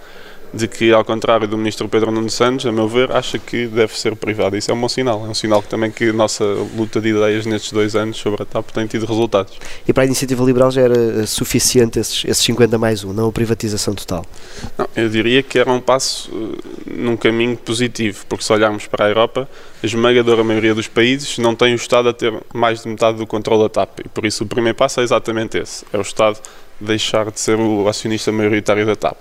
de 0.53 0.67
que, 0.67 0.91
ao 0.93 1.03
contrário 1.03 1.47
do 1.47 1.57
ministro 1.57 1.89
Pedro 1.89 2.11
Nuno 2.11 2.29
Santos, 2.29 2.65
a 2.67 2.71
meu 2.71 2.87
ver, 2.87 3.11
acha 3.11 3.39
que 3.39 3.65
deve 3.65 3.97
ser 3.97 4.15
privado. 4.15 4.55
Isso 4.55 4.69
é 4.69 4.73
um 4.73 4.79
bom 4.79 4.87
sinal. 4.87 5.25
É 5.25 5.29
um 5.29 5.33
sinal 5.33 5.63
que 5.63 5.67
também 5.67 5.89
que 5.89 6.09
a 6.09 6.13
nossa 6.13 6.43
luta 6.75 7.01
de 7.01 7.09
ideias 7.09 7.45
nestes 7.47 7.71
dois 7.71 7.95
anos 7.95 8.17
sobre 8.17 8.43
a 8.43 8.45
TAP 8.45 8.69
tem 8.69 8.85
tido 8.85 9.05
resultados. 9.07 9.53
E 9.87 9.91
para 9.91 10.03
a 10.03 10.05
iniciativa 10.05 10.43
liberal 10.43 10.69
já 10.69 10.81
era 10.81 11.21
eh, 11.21 11.25
suficiente 11.25 11.99
esses, 11.99 12.23
esses 12.25 12.43
50 12.43 12.77
mais 12.77 13.03
1, 13.03 13.11
não 13.13 13.29
a 13.29 13.31
privatização 13.31 13.95
total? 13.95 14.25
Não, 14.77 14.87
eu 14.95 15.09
diria 15.09 15.41
que 15.41 15.57
era 15.57 15.71
um 15.71 15.79
passo 15.79 16.29
uh, 16.31 16.57
num 16.85 17.17
caminho 17.17 17.57
positivo, 17.57 18.23
porque 18.29 18.43
se 18.43 18.53
olharmos 18.53 18.85
para 18.85 19.05
a 19.05 19.07
Europa, 19.09 19.49
a 19.81 19.85
esmagadora 19.85 20.43
maioria 20.43 20.75
dos 20.75 20.87
países 20.87 21.39
não 21.39 21.55
tem 21.55 21.73
o 21.73 21.75
Estado 21.75 22.09
a 22.09 22.13
ter 22.13 22.31
mais 22.53 22.83
de 22.83 22.89
metade 22.89 23.17
do 23.17 23.25
controle 23.25 23.63
da 23.63 23.69
TAP. 23.69 24.01
E 24.05 24.09
por 24.09 24.23
isso 24.23 24.43
o 24.43 24.47
primeiro 24.47 24.77
passo 24.77 24.99
é 24.99 25.03
exatamente 25.03 25.57
esse: 25.57 25.83
é 25.91 25.97
o 25.97 26.01
Estado 26.01 26.39
deixar 26.79 27.31
de 27.31 27.39
ser 27.39 27.57
o 27.59 27.87
acionista 27.87 28.31
maioritário 28.31 28.85
da 28.85 28.95
TAP. 28.95 29.17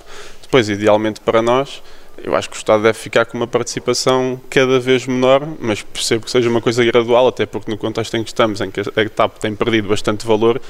Depois, 0.53 0.69
idealmente 0.69 1.19
para 1.19 1.41
nós, 1.41 1.83
eu 2.23 2.37
acho 2.37 2.51
que 2.51 2.57
o 2.57 2.59
Estado 2.59 2.83
deve 2.83 2.99
ficar 2.99 3.25
com 3.25 3.39
uma 3.39 3.47
participação 3.47 4.39
cada 4.51 4.79
vez 4.79 5.07
menor, 5.07 5.49
mas 5.59 5.81
percebo 5.81 6.27
que 6.27 6.31
seja 6.31 6.47
uma 6.47 6.61
coisa 6.61 6.85
gradual, 6.85 7.27
até 7.27 7.47
porque 7.47 7.71
no 7.71 7.79
contexto 7.79 8.19
em 8.19 8.23
que 8.23 8.29
estamos, 8.29 8.61
em 8.61 8.71
que 8.71 8.81
a 8.81 9.09
TAP 9.09 9.39
tem 9.39 9.55
perdido 9.57 9.89
bastante 9.89 10.27
valor, 10.27 10.61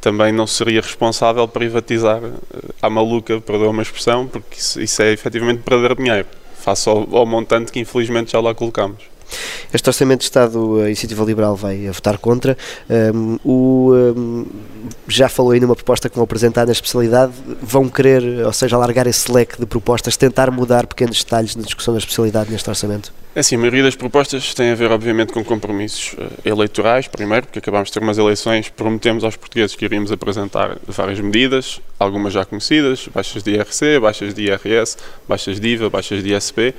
também 0.00 0.30
não 0.30 0.46
seria 0.46 0.80
responsável 0.80 1.48
privatizar 1.48 2.20
eh, 2.22 2.88
maluca, 2.88 3.40
perdoa 3.40 3.70
uma 3.70 3.82
expressão, 3.82 4.28
porque 4.28 4.60
isso, 4.60 4.80
isso 4.80 5.02
é 5.02 5.10
efetivamente 5.10 5.62
perder 5.64 5.96
dinheiro, 5.96 6.28
face 6.60 6.88
ao, 6.88 6.98
ao 7.12 7.26
montante 7.26 7.72
que 7.72 7.80
infelizmente 7.80 8.30
já 8.30 8.40
lá 8.40 8.54
colocamos. 8.54 9.11
Este 9.72 9.88
Orçamento 9.88 10.20
de 10.20 10.24
Estado, 10.24 10.80
a 10.80 10.86
Iniciativa 10.86 11.24
Liberal 11.24 11.56
vai 11.56 11.88
votar 11.88 12.18
contra. 12.18 12.56
Um, 13.14 13.38
o, 13.44 13.92
um, 13.94 14.46
já 15.08 15.28
falou 15.28 15.52
aí 15.52 15.60
numa 15.60 15.74
proposta 15.74 16.08
que 16.08 16.14
vão 16.14 16.24
apresentar 16.24 16.66
na 16.66 16.72
especialidade. 16.72 17.32
Vão 17.60 17.88
querer, 17.88 18.44
ou 18.44 18.52
seja, 18.52 18.76
alargar 18.76 19.06
esse 19.06 19.30
leque 19.30 19.58
de 19.58 19.66
propostas, 19.66 20.16
tentar 20.16 20.50
mudar 20.50 20.86
pequenos 20.86 21.22
detalhes 21.22 21.56
na 21.56 21.62
discussão 21.62 21.94
da 21.94 21.98
especialidade 21.98 22.50
neste 22.50 22.68
Orçamento? 22.68 23.12
É 23.34 23.40
assim, 23.40 23.54
a 23.54 23.58
maioria 23.58 23.82
das 23.82 23.96
propostas 23.96 24.52
tem 24.52 24.72
a 24.72 24.74
ver, 24.74 24.90
obviamente, 24.92 25.32
com 25.32 25.42
compromissos 25.42 26.12
uh, 26.12 26.30
eleitorais, 26.44 27.08
primeiro, 27.08 27.46
porque 27.46 27.60
acabámos 27.60 27.88
de 27.88 27.94
ter 27.94 28.02
umas 28.02 28.18
eleições, 28.18 28.68
prometemos 28.68 29.24
aos 29.24 29.36
portugueses 29.36 29.74
que 29.74 29.86
iríamos 29.86 30.12
apresentar 30.12 30.76
várias 30.86 31.18
medidas, 31.18 31.80
algumas 31.98 32.34
já 32.34 32.44
conhecidas, 32.44 33.08
baixas 33.08 33.42
de 33.42 33.52
IRC, 33.52 33.98
baixas 34.00 34.34
de 34.34 34.42
IRS, 34.42 34.98
baixas 35.26 35.58
de 35.58 35.66
IVA, 35.66 35.88
baixas 35.88 36.22
de 36.22 36.34
ISP, 36.34 36.74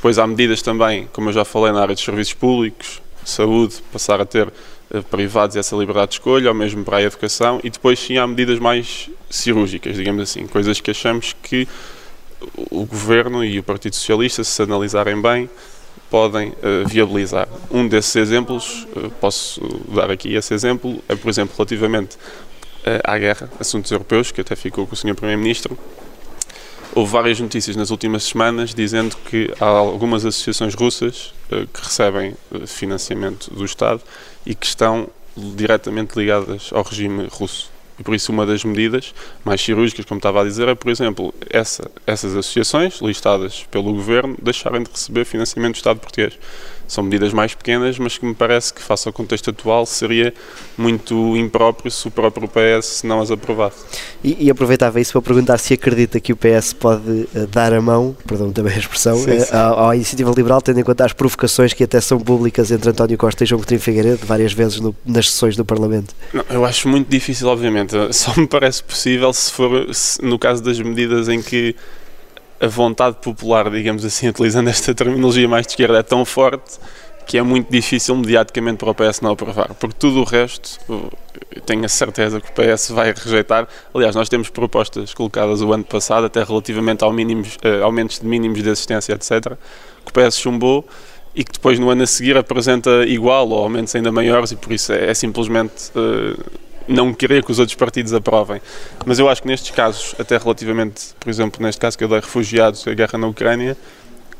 depois 0.00 0.18
há 0.18 0.26
medidas 0.26 0.62
também, 0.62 1.06
como 1.12 1.28
eu 1.28 1.32
já 1.34 1.44
falei, 1.44 1.72
na 1.72 1.82
área 1.82 1.94
dos 1.94 2.02
serviços 2.02 2.32
públicos, 2.32 3.02
saúde, 3.22 3.82
passar 3.92 4.18
a 4.18 4.24
ter 4.24 4.48
uh, 4.48 5.02
privados 5.10 5.56
essa 5.56 5.76
liberdade 5.76 6.12
de 6.12 6.14
escolha, 6.14 6.48
ou 6.48 6.54
mesmo 6.54 6.82
para 6.82 6.96
a 6.96 7.02
educação, 7.02 7.60
e 7.62 7.68
depois 7.68 7.98
sim 7.98 8.16
há 8.16 8.26
medidas 8.26 8.58
mais 8.58 9.10
cirúrgicas, 9.28 9.94
digamos 9.94 10.22
assim, 10.22 10.46
coisas 10.46 10.80
que 10.80 10.90
achamos 10.90 11.36
que 11.42 11.68
o 12.70 12.86
Governo 12.86 13.44
e 13.44 13.58
o 13.58 13.62
Partido 13.62 13.94
Socialista, 13.94 14.42
se 14.42 14.62
analisarem 14.62 15.20
bem, 15.20 15.50
podem 16.08 16.48
uh, 16.48 16.88
viabilizar. 16.88 17.46
Um 17.70 17.86
desses 17.86 18.16
exemplos, 18.16 18.86
uh, 18.96 19.10
posso 19.20 19.60
dar 19.94 20.10
aqui 20.10 20.34
esse 20.34 20.54
exemplo, 20.54 21.04
é 21.10 21.14
por 21.14 21.28
exemplo 21.28 21.54
relativamente 21.54 22.16
uh, 22.16 23.04
à 23.04 23.18
guerra, 23.18 23.50
assuntos 23.60 23.90
europeus, 23.90 24.32
que 24.32 24.40
até 24.40 24.56
ficou 24.56 24.86
com 24.86 24.94
o 24.94 24.96
Sr. 24.96 25.14
Primeiro-Ministro, 25.14 25.78
houve 26.94 27.12
várias 27.12 27.40
notícias 27.40 27.76
nas 27.76 27.90
últimas 27.90 28.24
semanas 28.24 28.74
dizendo 28.74 29.16
que 29.28 29.52
há 29.60 29.66
algumas 29.66 30.24
associações 30.24 30.74
russas 30.74 31.32
uh, 31.50 31.66
que 31.66 31.82
recebem 31.82 32.34
uh, 32.50 32.66
financiamento 32.66 33.52
do 33.52 33.64
Estado 33.64 34.00
e 34.44 34.54
que 34.54 34.66
estão 34.66 35.08
diretamente 35.36 36.18
ligadas 36.18 36.70
ao 36.72 36.82
regime 36.82 37.26
russo. 37.30 37.70
E 37.98 38.02
por 38.02 38.14
isso 38.14 38.32
uma 38.32 38.46
das 38.46 38.64
medidas 38.64 39.14
mais 39.44 39.60
cirúrgicas, 39.60 40.06
como 40.06 40.18
estava 40.18 40.40
a 40.40 40.44
dizer, 40.44 40.68
é, 40.68 40.74
por 40.74 40.90
exemplo, 40.90 41.34
essa, 41.50 41.90
essas 42.06 42.34
associações 42.34 43.00
listadas 43.02 43.64
pelo 43.70 43.92
governo 43.92 44.36
deixarem 44.40 44.82
de 44.82 44.90
receber 44.90 45.26
financiamento 45.26 45.74
do 45.74 45.76
Estado 45.76 46.00
português. 46.00 46.38
São 46.90 47.04
medidas 47.04 47.32
mais 47.32 47.54
pequenas, 47.54 47.96
mas 48.00 48.18
que 48.18 48.26
me 48.26 48.34
parece 48.34 48.74
que, 48.74 48.82
face 48.82 49.06
ao 49.06 49.12
contexto 49.12 49.50
atual, 49.50 49.86
seria 49.86 50.34
muito 50.76 51.36
impróprio 51.36 51.88
se 51.88 52.08
o 52.08 52.10
próprio 52.10 52.48
PS 52.48 53.04
não 53.04 53.20
as 53.20 53.30
aprovasse. 53.30 53.78
E, 54.24 54.46
e 54.46 54.50
aproveitava 54.50 55.00
isso 55.00 55.12
para 55.12 55.22
perguntar 55.22 55.58
se 55.58 55.72
acredita 55.72 56.18
que 56.18 56.32
o 56.32 56.36
PS 56.36 56.72
pode 56.72 57.28
uh, 57.32 57.46
dar 57.46 57.72
a 57.72 57.80
mão, 57.80 58.16
perdão 58.26 58.50
também 58.50 58.74
a 58.74 58.78
expressão, 58.78 59.16
sim, 59.16 59.38
sim. 59.38 59.54
Uh, 59.54 59.88
à, 59.88 59.94
Iniciativa 59.94 60.32
Liberal, 60.36 60.60
tendo 60.60 60.80
em 60.80 60.82
conta 60.82 61.04
as 61.04 61.12
provocações 61.12 61.72
que 61.72 61.84
até 61.84 62.00
são 62.00 62.18
públicas 62.18 62.72
entre 62.72 62.90
António 62.90 63.16
Costa 63.16 63.44
e 63.44 63.46
João 63.46 63.60
Coutinho 63.60 63.78
Figueiredo, 63.78 64.26
várias 64.26 64.52
vezes 64.52 64.80
no, 64.80 64.92
nas 65.06 65.30
sessões 65.30 65.56
do 65.56 65.64
Parlamento. 65.64 66.12
Não, 66.34 66.44
eu 66.50 66.64
acho 66.64 66.88
muito 66.88 67.08
difícil, 67.08 67.46
obviamente. 67.46 67.94
Só 68.12 68.34
me 68.36 68.48
parece 68.48 68.82
possível 68.82 69.32
se 69.32 69.52
for, 69.52 69.94
se, 69.94 70.20
no 70.20 70.40
caso 70.40 70.60
das 70.60 70.80
medidas 70.80 71.28
em 71.28 71.40
que 71.40 71.76
a 72.60 72.66
vontade 72.66 73.16
popular, 73.16 73.70
digamos 73.70 74.04
assim, 74.04 74.28
utilizando 74.28 74.68
esta 74.68 74.94
terminologia 74.94 75.48
mais 75.48 75.66
de 75.66 75.72
esquerda, 75.72 75.98
é 75.98 76.02
tão 76.02 76.24
forte 76.24 76.78
que 77.26 77.38
é 77.38 77.42
muito 77.42 77.70
difícil 77.70 78.16
mediaticamente 78.16 78.78
para 78.78 78.90
o 78.90 78.94
PS 78.94 79.20
não 79.20 79.30
aprovar, 79.30 79.72
porque 79.74 79.94
tudo 79.98 80.20
o 80.20 80.24
resto 80.24 80.80
tenho 81.64 81.84
a 81.84 81.88
certeza 81.88 82.40
que 82.40 82.50
o 82.50 82.52
PS 82.52 82.90
vai 82.90 83.12
rejeitar. 83.12 83.68
Aliás, 83.94 84.16
nós 84.16 84.28
temos 84.28 84.48
propostas 84.50 85.14
colocadas 85.14 85.62
o 85.62 85.72
ano 85.72 85.84
passado, 85.84 86.26
até 86.26 86.42
relativamente 86.42 87.04
ao 87.04 87.12
mínimos, 87.12 87.56
uh, 87.56 87.84
aumentos 87.84 88.18
de 88.18 88.26
mínimos 88.26 88.62
de 88.62 88.70
assistência, 88.70 89.12
etc., 89.12 89.52
que 90.04 90.10
o 90.10 90.12
PS 90.12 90.38
chumbou 90.38 90.84
e 91.32 91.44
que 91.44 91.52
depois 91.52 91.78
no 91.78 91.88
ano 91.88 92.02
a 92.02 92.06
seguir 92.06 92.36
apresenta 92.36 93.04
igual 93.06 93.48
ou 93.48 93.62
aumentos 93.62 93.94
ainda 93.94 94.10
maiores 94.10 94.50
e 94.50 94.56
por 94.56 94.72
isso 94.72 94.92
é, 94.92 95.10
é 95.10 95.14
simplesmente 95.14 95.92
uh, 95.94 96.36
não 96.88 97.12
querer 97.12 97.44
que 97.44 97.52
os 97.52 97.58
outros 97.58 97.76
partidos 97.76 98.12
aprovem. 98.12 98.60
Mas 99.04 99.18
eu 99.18 99.28
acho 99.28 99.42
que 99.42 99.48
nestes 99.48 99.70
casos, 99.70 100.14
até 100.18 100.36
relativamente, 100.36 101.14
por 101.18 101.30
exemplo, 101.30 101.62
neste 101.64 101.80
caso 101.80 101.96
que 101.96 102.04
eu 102.04 102.08
dei 102.08 102.20
refugiados, 102.20 102.86
a 102.86 102.94
guerra 102.94 103.18
na 103.18 103.26
Ucrânia, 103.26 103.76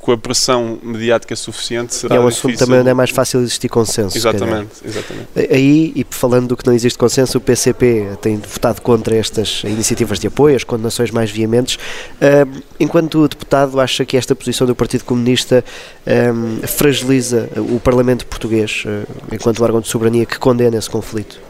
com 0.00 0.12
a 0.12 0.18
pressão 0.18 0.78
mediática 0.82 1.36
suficiente 1.36 1.94
será 1.94 2.14
e 2.14 2.18
é 2.18 2.20
um 2.20 2.26
assunto 2.26 2.56
também 2.56 2.80
onde 2.80 2.88
é 2.88 2.94
mais 2.94 3.10
fácil 3.10 3.40
existir 3.40 3.68
consenso. 3.68 4.16
Exatamente, 4.16 4.70
exatamente. 4.82 5.28
Aí, 5.36 5.92
e 5.94 6.06
falando 6.08 6.48
do 6.48 6.56
que 6.56 6.66
não 6.66 6.72
existe 6.72 6.98
consenso, 6.98 7.36
o 7.36 7.40
PCP 7.40 8.16
tem 8.20 8.38
votado 8.38 8.80
contra 8.80 9.14
estas 9.14 9.62
iniciativas 9.64 10.18
de 10.18 10.26
apoio, 10.26 10.56
as 10.56 10.64
condenações 10.64 11.10
mais 11.10 11.30
veementes. 11.30 11.76
Uh, 11.76 12.62
enquanto 12.78 13.28
deputado, 13.28 13.78
acha 13.78 14.04
que 14.04 14.16
esta 14.16 14.34
posição 14.34 14.66
do 14.66 14.74
Partido 14.74 15.04
Comunista 15.04 15.62
um, 16.06 16.66
fragiliza 16.66 17.48
o 17.56 17.78
Parlamento 17.78 18.24
português, 18.24 18.84
uh, 18.86 19.06
enquanto 19.30 19.62
órgão 19.62 19.80
de 19.80 19.88
soberania 19.88 20.24
que 20.24 20.38
condena 20.38 20.78
esse 20.78 20.88
conflito? 20.88 21.49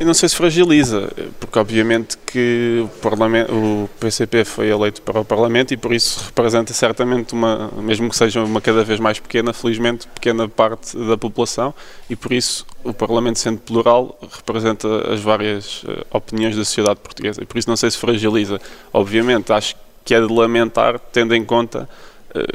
Eu 0.00 0.06
não 0.06 0.14
sei 0.14 0.30
se 0.30 0.34
fragiliza, 0.34 1.12
porque 1.38 1.58
obviamente 1.58 2.16
que 2.26 2.82
o, 2.82 3.84
o 3.84 3.90
PCP 4.00 4.46
foi 4.46 4.70
eleito 4.70 5.02
para 5.02 5.20
o 5.20 5.24
Parlamento 5.26 5.74
e 5.74 5.76
por 5.76 5.92
isso 5.92 6.24
representa 6.24 6.72
certamente 6.72 7.34
uma, 7.34 7.70
mesmo 7.76 8.08
que 8.08 8.16
seja 8.16 8.42
uma 8.42 8.62
cada 8.62 8.82
vez 8.82 8.98
mais 8.98 9.20
pequena, 9.20 9.52
felizmente, 9.52 10.08
pequena 10.08 10.48
parte 10.48 10.96
da 10.96 11.18
população 11.18 11.74
e 12.08 12.16
por 12.16 12.32
isso 12.32 12.66
o 12.82 12.94
Parlamento 12.94 13.40
sendo 13.40 13.58
plural 13.58 14.18
representa 14.38 15.12
as 15.12 15.20
várias 15.20 15.82
uh, 15.82 16.06
opiniões 16.10 16.56
da 16.56 16.64
sociedade 16.64 16.98
portuguesa 17.00 17.42
e 17.42 17.44
por 17.44 17.58
isso 17.58 17.68
não 17.68 17.76
sei 17.76 17.90
se 17.90 17.98
fragiliza. 17.98 18.58
Obviamente 18.94 19.52
acho 19.52 19.76
que 20.02 20.14
é 20.14 20.20
de 20.26 20.32
lamentar, 20.32 20.98
tendo 21.12 21.34
em 21.34 21.44
conta 21.44 21.86
eh, 21.86 22.09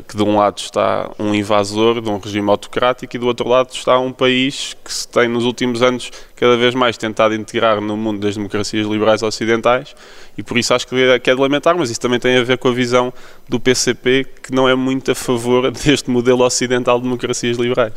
que 0.07 0.15
de 0.15 0.23
um 0.23 0.37
lado 0.37 0.57
está 0.57 1.11
um 1.19 1.33
invasor 1.33 2.01
de 2.01 2.09
um 2.09 2.17
regime 2.17 2.49
autocrático 2.49 3.15
e 3.15 3.19
do 3.19 3.27
outro 3.27 3.47
lado 3.47 3.69
está 3.73 3.99
um 3.99 4.11
país 4.11 4.75
que 4.83 4.93
se 4.93 5.07
tem 5.07 5.27
nos 5.27 5.43
últimos 5.43 5.81
anos 5.81 6.11
cada 6.35 6.55
vez 6.55 6.73
mais 6.73 6.97
tentado 6.97 7.33
integrar 7.33 7.81
no 7.81 7.97
mundo 7.97 8.19
das 8.19 8.35
democracias 8.35 8.87
liberais 8.87 9.21
ocidentais 9.21 9.95
e 10.37 10.43
por 10.43 10.57
isso 10.57 10.73
acho 10.73 10.87
que 10.87 10.95
é, 10.95 11.15
é 11.15 11.19
de 11.19 11.33
lamentar, 11.33 11.75
mas 11.77 11.89
isso 11.89 11.99
também 11.99 12.19
tem 12.19 12.37
a 12.37 12.43
ver 12.43 12.57
com 12.57 12.69
a 12.69 12.71
visão 12.71 13.13
do 13.49 13.59
PCP 13.59 14.25
que 14.43 14.53
não 14.53 14.67
é 14.67 14.75
muito 14.75 15.11
a 15.11 15.15
favor 15.15 15.69
deste 15.71 16.09
modelo 16.09 16.43
ocidental 16.43 16.97
de 16.97 17.03
democracias 17.03 17.57
liberais. 17.57 17.93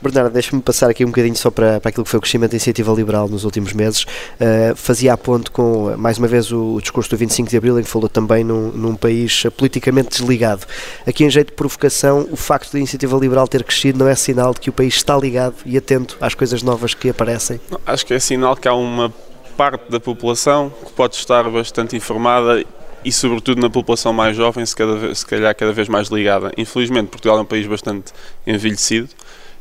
Bernardo, 0.00 0.32
deixa-me 0.32 0.60
passar 0.60 0.90
aqui 0.90 1.04
um 1.04 1.08
bocadinho 1.08 1.36
só 1.36 1.50
para, 1.50 1.80
para 1.80 1.88
aquilo 1.88 2.04
que 2.04 2.10
foi 2.10 2.18
o 2.18 2.20
crescimento 2.20 2.50
da 2.50 2.56
iniciativa 2.56 2.92
liberal 2.92 3.28
nos 3.28 3.44
últimos 3.44 3.72
meses. 3.72 4.02
Uh, 4.02 4.76
fazia 4.76 5.12
a 5.12 5.16
ponto 5.16 5.50
com, 5.50 5.96
mais 5.96 6.18
uma 6.18 6.28
vez, 6.28 6.52
o, 6.52 6.74
o, 6.74 6.80
discurso 6.80 7.10
do 7.10 7.16
25 7.16 7.48
de 7.48 7.56
Abril, 7.56 7.78
em 7.78 7.82
que 7.82 7.88
falou 7.88 8.08
também 8.08 8.44
num, 8.44 8.70
num, 8.72 8.94
país 8.94 9.44
politicamente 9.56 10.10
desligado. 10.10 10.66
Aqui, 11.06 11.24
em 11.24 11.30
jeito 11.30 11.48
de 11.48 11.54
provocação, 11.54 12.26
o 12.30 12.36
facto 12.36 12.72
da 12.72 12.78
iniciativa 12.78 13.16
liberal 13.16 13.48
ter 13.48 13.64
crescido 13.64 13.98
não 13.98 14.08
é 14.08 14.14
sinal 14.14 14.52
de 14.52 14.60
que 14.60 14.70
o 14.70 14.72
país 14.72 14.94
está 14.94 15.16
ligado 15.16 15.54
e 15.64 15.76
atento 15.76 16.16
às 16.20 16.34
coisas 16.34 16.62
novas 16.62 16.94
que 16.94 17.08
aparecem? 17.08 17.60
Não, 17.70 17.80
acho 17.86 18.04
que 18.04 18.14
é 18.14 18.18
sinal 18.18 18.56
que 18.56 18.68
há 18.68 18.74
uma 18.74 19.12
parte 19.56 19.90
da 19.90 19.98
população 19.98 20.70
que 20.84 20.92
pode 20.92 21.14
estar 21.16 21.48
bastante 21.50 21.96
informada 21.96 22.62
e 23.04 23.12
sobretudo 23.12 23.60
na 23.60 23.70
população 23.70 24.12
mais 24.12 24.36
jovem, 24.36 24.66
se, 24.66 24.74
cada 24.74 25.14
se 25.14 25.24
calhar 25.24 25.54
cada 25.54 25.72
vez 25.72 25.88
mais 25.88 26.08
ligada. 26.08 26.52
Infelizmente, 26.56 27.08
Portugal 27.08 27.38
é 27.38 27.40
um 27.42 27.44
país 27.44 27.66
bastante 27.66 28.12
envelhecido 28.46 29.08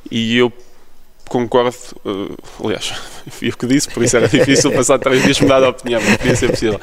e 0.09 0.37
eu 0.37 0.51
concordo, 1.27 1.75
uh, 2.05 2.65
aliás, 2.65 2.93
fui 3.29 3.49
eu 3.49 3.57
que 3.57 3.65
disse, 3.65 3.89
por 3.89 4.03
isso 4.03 4.17
era 4.17 4.27
difícil 4.27 4.71
passar 4.71 4.99
três 4.99 5.23
dias 5.23 5.39
mudar 5.39 5.59
de 5.59 5.67
opinião, 5.67 6.01
mas 6.01 6.17
podia 6.17 6.35
ser 6.35 6.49
possível. 6.51 6.79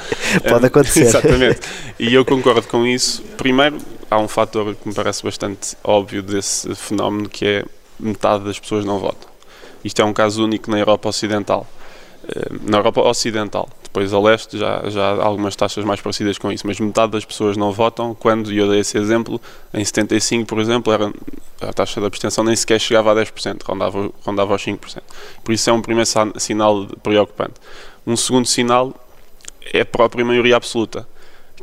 Pode 0.49 0.67
acontecer. 0.67 1.02
exatamente. 1.07 1.61
E 1.99 2.12
eu 2.12 2.25
concordo 2.25 2.67
com 2.67 2.87
isso. 2.87 3.23
Primeiro, 3.37 3.79
há 4.11 4.19
um 4.19 4.29
fator 4.29 4.75
que 4.75 4.88
me 4.88 4.95
parece 4.95 5.23
bastante 5.23 5.76
óbvio 5.85 6.23
desse 6.23 6.75
fenómeno, 6.75 7.29
que 7.29 7.47
é 7.47 7.64
metade 7.99 8.45
das 8.45 8.59
pessoas 8.59 8.85
não 8.85 8.99
votam. 8.99 9.31
Isto 9.85 10.02
é 10.02 10.05
um 10.05 10.12
caso 10.12 10.45
único 10.45 10.71
na 10.71 10.79
Europa 10.79 11.09
Ocidental. 11.09 11.67
Uh, 12.25 12.71
na 12.71 12.79
Europa 12.79 13.00
Ocidental. 13.02 13.69
Depois 13.93 14.11
a 14.15 14.19
leste 14.19 14.57
já, 14.57 14.89
já 14.89 15.03
há 15.03 15.23
algumas 15.23 15.55
taxas 15.55 15.85
mais 15.85 16.01
parecidas 16.01 16.39
com 16.39 16.51
isso, 16.51 16.67
mas 16.67 16.81
metade 16.81 17.13
das 17.13 17.27
pessoas 17.27 17.59
não 17.59 17.71
votam 17.71 18.15
quando, 18.15 18.51
e 18.51 18.57
eu 18.57 18.67
dei 18.67 18.81
esse 18.81 18.97
exemplo, 18.97 19.39
em 19.75 19.85
75, 19.85 20.47
por 20.47 20.59
exemplo, 20.59 20.91
era, 20.91 21.13
a 21.61 21.73
taxa 21.75 22.01
de 22.01 22.07
abstenção 22.07 22.43
nem 22.43 22.57
sequer 22.57 22.81
chegava 22.81 23.13
a 23.13 23.15
10%, 23.15 23.61
rondava, 23.63 24.11
rondava 24.25 24.55
aos 24.55 24.65
5%. 24.65 25.03
Por 25.45 25.53
isso 25.53 25.69
é 25.69 25.73
um 25.75 25.83
primeiro 25.83 26.09
sinal 26.37 26.87
preocupante. 27.03 27.61
Um 28.07 28.17
segundo 28.17 28.47
sinal 28.47 28.95
é 29.75 29.83
a 29.83 29.87
própria 29.87 30.25
maioria 30.25 30.57
absoluta, 30.57 31.07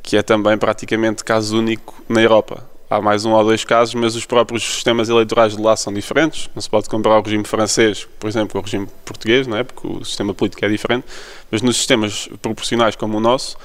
que 0.04 0.16
é 0.16 0.22
também 0.22 0.56
praticamente 0.56 1.24
caso 1.24 1.58
único 1.58 2.00
na 2.08 2.22
Europa 2.22 2.69
há 2.90 3.00
mais 3.00 3.24
um 3.24 3.32
ou 3.32 3.44
dois 3.44 3.64
casos, 3.64 3.94
mas 3.94 4.16
os 4.16 4.26
próprios 4.26 4.64
sistemas 4.64 5.10
eleitorais 5.10 5.56
de 5.56 5.62
lá 5.62 5.76
são 5.76 5.94
diferentes. 5.94 6.50
Não 6.56 6.62
se 6.62 6.70
pode 6.70 6.90
comparar 6.90 7.20
o 7.20 7.22
regime 7.22 7.44
francês, 7.44 8.08
por 8.20 8.28
exemplo, 8.28 8.54
com 8.54 8.60
o 8.60 8.62
regime 8.62 8.88
português, 9.06 9.46
não 9.46 9.58
é? 9.58 9.64
porque 9.64 9.88
o 9.88 10.04
sistema 10.04 10.34
político 10.34 10.66
é 10.66 10.70
diferente. 10.70 11.06
Mas 11.52 11.62
nos 11.62 11.78
sistemas 11.78 12.28
proporcionais 12.42 12.96
como 12.96 13.18
o 13.18 13.20
nosso, 13.20 13.58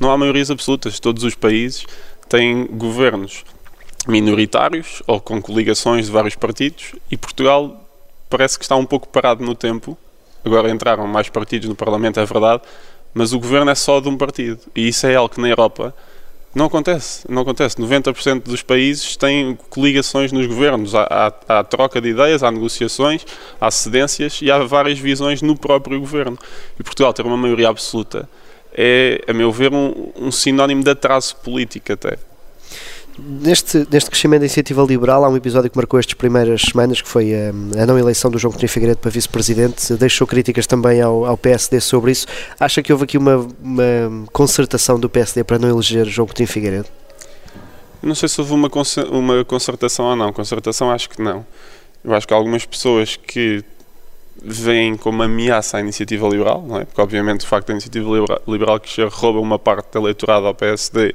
não 0.00 0.10
há 0.10 0.18
maiorias 0.18 0.50
absolutas. 0.50 0.98
Todos 0.98 1.22
os 1.22 1.34
países 1.34 1.86
têm 2.28 2.66
governos 2.66 3.44
minoritários 4.08 5.02
ou 5.06 5.20
com 5.20 5.40
coligações 5.40 6.06
de 6.06 6.12
vários 6.12 6.34
partidos 6.34 6.92
e 7.08 7.16
Portugal 7.16 7.88
parece 8.28 8.58
que 8.58 8.64
está 8.64 8.74
um 8.74 8.84
pouco 8.84 9.06
parado 9.08 9.44
no 9.44 9.54
tempo. 9.54 9.96
Agora 10.44 10.70
entraram 10.70 11.06
mais 11.06 11.28
partidos 11.28 11.68
no 11.68 11.76
Parlamento, 11.76 12.18
é 12.18 12.24
verdade, 12.24 12.62
mas 13.14 13.32
o 13.32 13.38
governo 13.38 13.70
é 13.70 13.74
só 13.76 14.00
de 14.00 14.08
um 14.08 14.16
partido. 14.16 14.58
E 14.74 14.88
isso 14.88 15.06
é 15.06 15.14
algo 15.14 15.32
que 15.32 15.40
na 15.40 15.48
Europa 15.48 15.94
não 16.54 16.66
acontece, 16.66 17.24
não 17.28 17.42
acontece. 17.42 17.76
90% 17.76 18.42
dos 18.42 18.62
países 18.62 19.16
têm 19.16 19.56
coligações 19.70 20.32
nos 20.32 20.46
governos. 20.46 20.94
Há, 20.94 21.06
há, 21.48 21.58
há, 21.58 21.64
troca 21.64 22.00
de 22.00 22.10
ideias, 22.10 22.42
há 22.42 22.50
negociações, 22.50 23.24
há 23.60 23.70
cedências 23.70 24.40
e 24.42 24.50
há 24.50 24.58
várias 24.58 24.98
visões 24.98 25.40
no 25.42 25.56
próprio 25.56 25.98
governo. 25.98 26.38
E 26.78 26.82
Portugal 26.82 27.12
ter 27.12 27.24
uma 27.24 27.36
maioria 27.36 27.68
absoluta 27.68 28.28
é, 28.74 29.22
a 29.28 29.32
meu 29.32 29.52
ver, 29.52 29.72
um, 29.72 30.12
um 30.16 30.32
sinónimo 30.32 30.82
de 30.82 30.90
atraso 30.90 31.36
político 31.36 31.92
até. 31.92 32.18
Neste, 33.18 33.86
neste 33.90 34.08
crescimento 34.08 34.40
da 34.40 34.46
iniciativa 34.46 34.82
liberal, 34.82 35.24
há 35.24 35.28
um 35.28 35.36
episódio 35.36 35.70
que 35.70 35.76
marcou 35.76 36.00
estas 36.00 36.14
primeiras 36.14 36.62
semanas, 36.62 37.02
que 37.02 37.08
foi 37.08 37.34
a, 37.34 37.52
hum, 37.52 37.70
a 37.78 37.84
não 37.84 37.98
eleição 37.98 38.30
do 38.30 38.38
João 38.38 38.52
Coutinho 38.52 38.70
Figueiredo 38.70 39.00
para 39.00 39.10
vice-presidente. 39.10 39.94
Deixou 39.94 40.26
críticas 40.26 40.66
também 40.66 41.00
ao, 41.00 41.26
ao, 41.26 41.36
PSD 41.36 41.78
sobre 41.80 42.12
isso. 42.12 42.26
Acha 42.58 42.82
que 42.82 42.90
houve 42.90 43.04
aqui 43.04 43.18
uma, 43.18 43.46
uma 43.62 44.26
concertação 44.32 44.98
do 44.98 45.10
PSD 45.10 45.44
para 45.44 45.58
não 45.58 45.68
eleger 45.68 46.06
João 46.06 46.26
Coutinho 46.26 46.48
Figueiredo? 46.48 46.88
Não 48.02 48.14
sei 48.14 48.28
se 48.28 48.40
houve 48.40 48.54
uma, 48.54 48.70
uma 49.10 49.44
concertação 49.44 50.06
ou 50.06 50.16
não. 50.16 50.32
Concertação 50.32 50.90
acho 50.90 51.10
que 51.10 51.20
não. 51.20 51.44
Eu 52.02 52.14
acho 52.14 52.26
que 52.26 52.32
algumas 52.32 52.64
pessoas 52.64 53.16
que 53.16 53.62
veem 54.42 54.96
como 54.96 55.22
ameaça 55.22 55.76
à 55.76 55.80
iniciativa 55.80 56.26
liberal, 56.26 56.64
não 56.66 56.78
é? 56.78 56.84
porque 56.84 57.00
obviamente 57.00 57.44
o 57.44 57.46
facto 57.46 57.68
da 57.68 57.74
iniciativa 57.74 58.08
liberal, 58.48 58.80
que 58.80 59.02
rouba 59.04 59.38
uma 59.38 59.58
parte 59.58 59.92
do 59.92 60.00
eleitorado 60.00 60.46
ao 60.46 60.54
PSD 60.54 61.14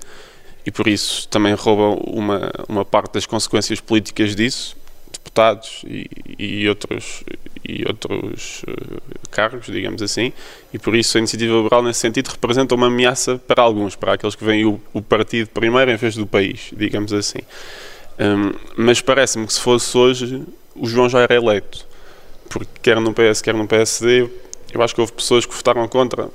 e 0.68 0.72
por 0.72 0.86
isso 0.86 1.30
também 1.30 1.54
roubam 1.54 1.94
uma, 2.06 2.52
uma 2.68 2.84
parte 2.84 3.14
das 3.14 3.26
consequências 3.26 3.80
políticas 3.80 4.36
disso, 4.36 4.76
deputados 5.14 5.86
e, 5.88 6.10
e, 6.38 6.68
outros, 6.68 7.24
e 7.64 7.86
outros 7.88 8.64
uh, 8.68 9.02
cargos, 9.32 9.68
digamos 9.68 10.02
assim, 10.02 10.34
e 10.74 10.78
por 10.78 10.94
isso 10.94 11.18
a 11.18 11.20
iniciativa 11.20 11.56
liberal, 11.56 11.82
nesse 11.82 12.02
sentido, 12.02 12.28
representa 12.28 12.76
uma 12.76 12.88
ameaça 12.88 13.38
para 13.48 13.64
alguns, 13.64 13.96
para 13.96 14.16
aqueles 14.16 14.36
que 14.36 14.44
veem 14.44 14.66
o, 14.66 14.78
o 14.94 15.02
partido 15.02 15.48
primeiro 15.52 15.90
em 15.90 15.96
vez 15.96 16.18
do 16.18 16.28
país, 16.28 16.74
digamos 16.76 17.14
assim. 17.14 17.40
Um, 18.20 18.52
mas 18.76 19.00
parece-me 19.00 19.48
que 19.48 19.54
se 19.54 19.62
fosse 19.62 19.98
hoje, 19.98 20.44
o 20.76 20.86
João 20.86 21.08
já 21.08 21.22
era 21.22 21.34
eleito, 21.34 21.88
porque 22.50 22.72
quer 22.82 23.00
no 23.00 23.14
PS, 23.14 23.42
quer 23.42 23.54
no 23.54 23.66
PSD, 23.66 24.30
eu 24.74 24.82
acho 24.82 24.94
que 24.94 25.00
houve 25.00 25.14
pessoas 25.14 25.46
que 25.46 25.56
votaram 25.56 25.88
contra. 25.88 26.28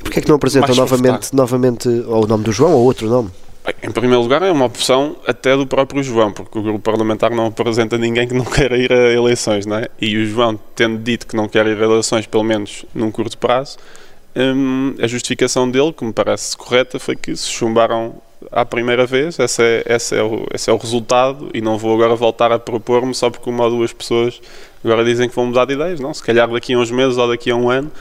Porquê 0.00 0.18
é 0.18 0.22
que 0.22 0.28
não 0.28 0.36
apresentam 0.36 0.74
novamente, 0.74 1.34
novamente 1.34 1.88
ou 1.88 2.24
o 2.24 2.26
nome 2.26 2.44
do 2.44 2.52
João 2.52 2.72
ou 2.72 2.84
outro 2.84 3.08
nome? 3.08 3.30
Bem, 3.64 3.74
em 3.82 3.90
primeiro 3.90 4.22
lugar, 4.22 4.42
é 4.42 4.50
uma 4.50 4.64
opção 4.64 5.16
até 5.26 5.54
do 5.54 5.66
próprio 5.66 6.02
João, 6.02 6.32
porque 6.32 6.58
o 6.58 6.62
grupo 6.62 6.78
parlamentar 6.78 7.30
não 7.30 7.46
apresenta 7.46 7.98
ninguém 7.98 8.26
que 8.26 8.34
não 8.34 8.44
queira 8.44 8.76
ir 8.76 8.90
a 8.90 9.12
eleições, 9.12 9.66
não 9.66 9.76
é? 9.76 9.88
E 10.00 10.16
o 10.16 10.26
João, 10.26 10.58
tendo 10.74 10.98
dito 10.98 11.26
que 11.26 11.36
não 11.36 11.46
quer 11.46 11.66
ir 11.66 11.78
a 11.78 11.84
eleições, 11.84 12.26
pelo 12.26 12.42
menos 12.42 12.86
num 12.94 13.10
curto 13.10 13.36
prazo, 13.36 13.76
hum, 14.34 14.94
a 15.00 15.06
justificação 15.06 15.70
dele, 15.70 15.92
que 15.92 16.04
me 16.04 16.12
parece 16.12 16.56
correta, 16.56 16.98
foi 16.98 17.16
que 17.16 17.36
se 17.36 17.48
chumbaram 17.48 18.14
à 18.50 18.64
primeira 18.64 19.04
vez, 19.04 19.38
esse 19.38 19.62
é, 19.62 19.84
esse, 19.86 20.16
é 20.16 20.22
o, 20.22 20.46
esse 20.54 20.70
é 20.70 20.72
o 20.72 20.78
resultado, 20.78 21.50
e 21.52 21.60
não 21.60 21.76
vou 21.76 21.94
agora 21.94 22.16
voltar 22.16 22.50
a 22.50 22.58
propor-me 22.58 23.14
só 23.14 23.28
porque 23.28 23.50
uma 23.50 23.64
ou 23.64 23.70
duas 23.70 23.92
pessoas 23.92 24.40
agora 24.82 25.04
dizem 25.04 25.28
que 25.28 25.36
vão 25.36 25.44
mudar 25.44 25.66
de 25.66 25.74
ideias, 25.74 26.00
não? 26.00 26.14
Se 26.14 26.22
calhar 26.22 26.48
daqui 26.48 26.72
a 26.72 26.78
uns 26.78 26.90
meses 26.90 27.18
ou 27.18 27.28
daqui 27.28 27.50
a 27.50 27.56
um 27.56 27.68
ano 27.68 27.92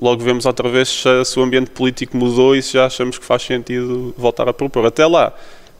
logo 0.00 0.22
vemos 0.22 0.46
outra 0.46 0.68
vez 0.68 1.02
se 1.24 1.38
o 1.38 1.42
ambiente 1.42 1.70
político 1.70 2.16
mudou 2.16 2.54
e 2.54 2.62
se 2.62 2.74
já 2.74 2.86
achamos 2.86 3.18
que 3.18 3.24
faz 3.24 3.42
sentido 3.42 4.14
voltar 4.16 4.48
a 4.48 4.52
propor. 4.52 4.86
Até 4.86 5.06
lá, 5.06 5.32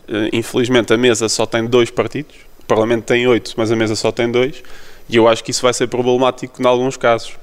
eh, 0.09 0.31
infelizmente, 0.33 0.93
a 0.93 0.97
mesa 0.97 1.29
só 1.29 1.47
tem 1.47 1.67
dois 1.67 1.91
partidos, 1.91 2.35
o 2.63 2.65
Parlamento 2.67 3.05
tem 3.05 3.27
oito, 3.27 3.53
mas 3.57 3.71
a 3.71 3.77
mesa 3.77 3.95
só 3.95 4.11
tem 4.11 4.31
dois, 4.31 4.63
e 5.09 5.17
eu 5.17 5.29
acho 5.29 5.43
que 5.45 5.51
isso 5.51 5.63
vai 5.63 5.73
ser 5.73 5.87
problemático 5.87 6.61
em 6.61 6.67
alguns 6.67 6.97
casos. 6.97 7.35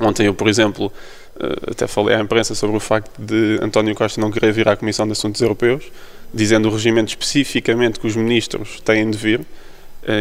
Ontem 0.00 0.26
eu, 0.26 0.34
por 0.34 0.48
exemplo, 0.48 0.92
eh, 1.38 1.70
até 1.70 1.86
falei 1.86 2.16
à 2.16 2.20
imprensa 2.20 2.54
sobre 2.54 2.76
o 2.76 2.80
facto 2.80 3.10
de 3.18 3.58
António 3.62 3.94
Costa 3.94 4.20
não 4.20 4.30
querer 4.30 4.52
vir 4.52 4.68
à 4.68 4.76
Comissão 4.76 5.06
de 5.06 5.12
Assuntos 5.12 5.40
Europeus, 5.40 5.84
dizendo 6.32 6.68
o 6.68 6.72
regimento 6.72 7.08
especificamente 7.08 8.00
que 8.00 8.06
os 8.06 8.16
ministros 8.16 8.80
têm 8.80 9.10
de 9.10 9.16
vir, 9.18 9.40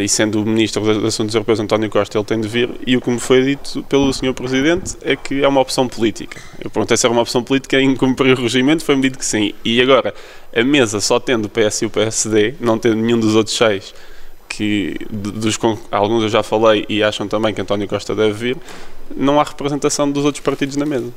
e 0.03 0.09
sendo 0.09 0.41
o 0.41 0.45
Ministro 0.45 0.81
dos 0.81 1.03
Assuntos 1.05 1.35
Europeus 1.35 1.59
António 1.59 1.89
Costa, 1.89 2.17
ele 2.17 2.25
tem 2.25 2.41
de 2.41 2.47
vir, 2.47 2.69
e 2.87 2.97
o 2.97 3.01
que 3.01 3.09
me 3.09 3.19
foi 3.19 3.43
dito 3.43 3.83
pelo 3.83 4.11
Sr. 4.11 4.33
Presidente 4.33 4.95
é 5.03 5.15
que 5.15 5.43
é 5.43 5.47
uma 5.47 5.61
opção 5.61 5.87
política. 5.87 6.41
Eu 6.59 6.71
perguntei 6.71 6.97
se 6.97 7.05
era 7.05 7.13
uma 7.13 7.21
opção 7.21 7.43
política 7.43 7.79
em 7.79 7.95
cumprir 7.95 8.37
o 8.37 8.41
regimento, 8.41 8.83
foi-me 8.83 9.03
dito 9.03 9.19
que 9.19 9.25
sim. 9.25 9.53
E 9.63 9.79
agora, 9.79 10.13
a 10.55 10.63
mesa 10.63 10.99
só 10.99 11.19
tendo 11.19 11.45
o 11.45 11.49
PS 11.49 11.83
e 11.83 11.85
o 11.85 11.89
PSD, 11.91 12.55
não 12.59 12.79
tendo 12.79 12.95
nenhum 12.95 13.19
dos 13.19 13.35
outros 13.35 13.55
seis, 13.55 13.93
que 14.49 14.95
dos, 15.09 15.59
alguns 15.91 16.23
eu 16.23 16.29
já 16.29 16.41
falei 16.41 16.85
e 16.87 17.03
acham 17.03 17.27
também 17.27 17.53
que 17.53 17.61
António 17.61 17.87
Costa 17.87 18.15
deve 18.15 18.33
vir, 18.33 18.57
não 19.15 19.39
há 19.39 19.43
representação 19.43 20.09
dos 20.09 20.25
outros 20.25 20.43
partidos 20.43 20.75
na 20.75 20.85
mesa. 20.85 21.11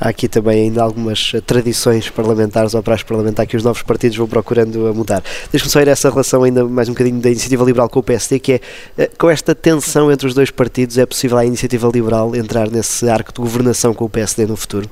Há 0.00 0.08
aqui 0.08 0.28
também 0.28 0.64
ainda 0.64 0.82
algumas 0.82 1.32
tradições 1.46 2.10
parlamentares 2.10 2.74
ou 2.74 2.82
praxe 2.82 3.04
parlamentar 3.04 3.46
que 3.46 3.56
os 3.56 3.64
novos 3.64 3.82
partidos 3.82 4.16
vão 4.16 4.26
procurando 4.26 4.94
mudar. 4.94 5.22
Deixa-me 5.50 5.70
só 5.70 5.80
ir 5.80 5.88
a 5.88 5.92
essa 5.92 6.10
relação 6.10 6.42
ainda 6.42 6.64
mais 6.64 6.88
um 6.88 6.92
bocadinho 6.92 7.20
da 7.20 7.30
Iniciativa 7.30 7.64
Liberal 7.64 7.88
com 7.88 8.00
o 8.00 8.02
PSD, 8.02 8.38
que 8.38 8.52
é 8.52 8.60
eh, 8.98 9.10
com 9.18 9.30
esta 9.30 9.54
tensão 9.54 10.10
entre 10.10 10.26
os 10.26 10.34
dois 10.34 10.50
partidos, 10.50 10.98
é 10.98 11.06
possível 11.06 11.38
a 11.38 11.44
Iniciativa 11.44 11.88
Liberal 11.92 12.34
entrar 12.34 12.70
nesse 12.70 13.08
arco 13.08 13.32
de 13.32 13.40
governação 13.40 13.94
com 13.94 14.04
o 14.04 14.08
PSD 14.08 14.46
no 14.46 14.56
futuro? 14.56 14.90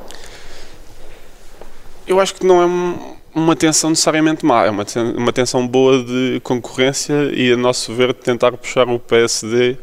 Eu 2.06 2.18
acho 2.18 2.34
que 2.34 2.44
não 2.44 2.62
é 2.62 3.20
uma 3.34 3.54
tensão 3.54 3.90
necessariamente 3.90 4.44
má, 4.44 4.66
é 4.66 4.70
uma, 4.70 4.84
uma 5.16 5.32
tensão 5.32 5.66
boa 5.66 6.02
de 6.02 6.40
concorrência 6.42 7.30
e, 7.32 7.52
a 7.52 7.56
nosso 7.56 7.94
ver, 7.94 8.12
tentar 8.14 8.52
puxar 8.52 8.88
o 8.88 8.98
PSD 8.98 9.76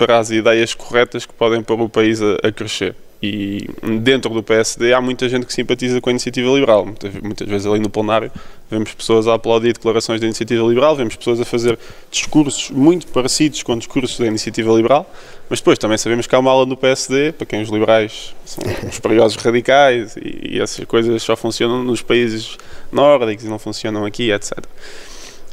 para 0.00 0.18
as 0.18 0.30
ideias 0.30 0.72
corretas 0.72 1.26
que 1.26 1.34
podem 1.34 1.62
pôr 1.62 1.78
o 1.78 1.86
país 1.86 2.22
a, 2.22 2.36
a 2.42 2.50
crescer. 2.50 2.96
E 3.22 3.68
dentro 4.00 4.32
do 4.32 4.42
PSD 4.42 4.94
há 4.94 5.00
muita 5.00 5.28
gente 5.28 5.44
que 5.44 5.52
simpatiza 5.52 6.00
com 6.00 6.08
a 6.08 6.12
iniciativa 6.12 6.48
liberal. 6.48 6.86
Muitas, 6.86 7.12
muitas, 7.16 7.46
vezes 7.46 7.66
ali 7.66 7.80
no 7.80 7.90
plenário 7.90 8.32
vemos 8.70 8.94
pessoas 8.94 9.28
a 9.28 9.34
aplaudir 9.34 9.74
declarações 9.74 10.18
da 10.18 10.26
iniciativa 10.26 10.66
liberal, 10.66 10.96
vemos 10.96 11.16
pessoas 11.16 11.38
a 11.38 11.44
fazer 11.44 11.78
discursos 12.10 12.70
muito 12.70 13.08
parecidos 13.08 13.62
com 13.62 13.76
discursos 13.76 14.18
da 14.18 14.26
iniciativa 14.26 14.72
liberal, 14.72 15.04
mas 15.50 15.60
depois 15.60 15.78
também 15.78 15.98
sabemos 15.98 16.26
que 16.26 16.34
há 16.34 16.38
uma 16.38 16.50
ala 16.50 16.64
no 16.64 16.78
PSD, 16.78 17.32
para 17.32 17.44
quem 17.44 17.60
os 17.60 17.68
liberais 17.68 18.34
são 18.46 18.64
os 18.88 18.98
perigosos 19.00 19.36
radicais 19.36 20.16
e, 20.16 20.54
e 20.54 20.60
essas 20.62 20.82
coisas 20.86 21.22
só 21.22 21.36
funcionam 21.36 21.84
nos 21.84 22.00
países 22.00 22.56
nórdicos 22.90 23.44
e 23.44 23.48
não 23.48 23.58
funcionam 23.58 24.06
aqui, 24.06 24.32
etc. 24.32 24.64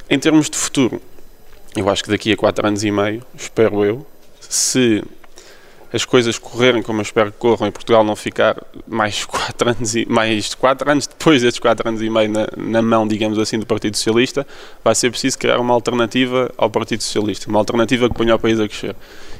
Em 0.09 0.17
termos 0.17 0.49
de 0.49 0.57
futuro, 0.57 1.01
eu 1.75 1.89
acho 1.89 2.01
que 2.01 2.09
daqui 2.09 2.31
a 2.31 2.37
quatro 2.37 2.65
anos 2.65 2.85
e 2.85 2.91
meio, 2.91 3.21
espero 3.35 3.83
eu, 3.83 4.07
se 4.49 5.03
as 5.91 6.03
coisas 6.03 6.37
correrem 6.37 6.81
como 6.81 6.99
eu 6.99 7.03
espero 7.03 7.31
que 7.31 7.37
corram 7.37 7.67
e 7.67 7.71
Portugal 7.71 8.03
não 8.03 8.15
ficar 8.15 8.61
mais 8.87 9.23
quatro 9.25 9.69
anos 9.69 9.95
e 9.95 10.05
mais 10.09 10.53
quatro 10.53 10.89
anos 10.89 11.07
depois 11.07 11.41
destes 11.41 11.59
quatro 11.59 11.87
anos 11.87 12.01
e 12.01 12.09
meio 12.09 12.29
na, 12.29 12.47
na, 12.57 12.81
mão, 12.81 13.07
digamos 13.07 13.39
assim, 13.39 13.57
do 13.57 13.65
Partido 13.65 13.95
Socialista, 13.95 14.45
vai 14.83 14.93
ser 14.95 15.09
preciso 15.09 15.37
criar 15.37 15.59
uma 15.59 15.73
alternativa 15.73 16.51
ao 16.57 16.69
Partido 16.69 17.01
Socialista, 17.01 17.49
uma 17.49 17.59
alternativa 17.59 18.09
que 18.09 18.15
ponha 18.15 18.35
o 18.35 18.39
país 18.39 18.59
a 18.59 18.67
crescer. 18.67 18.95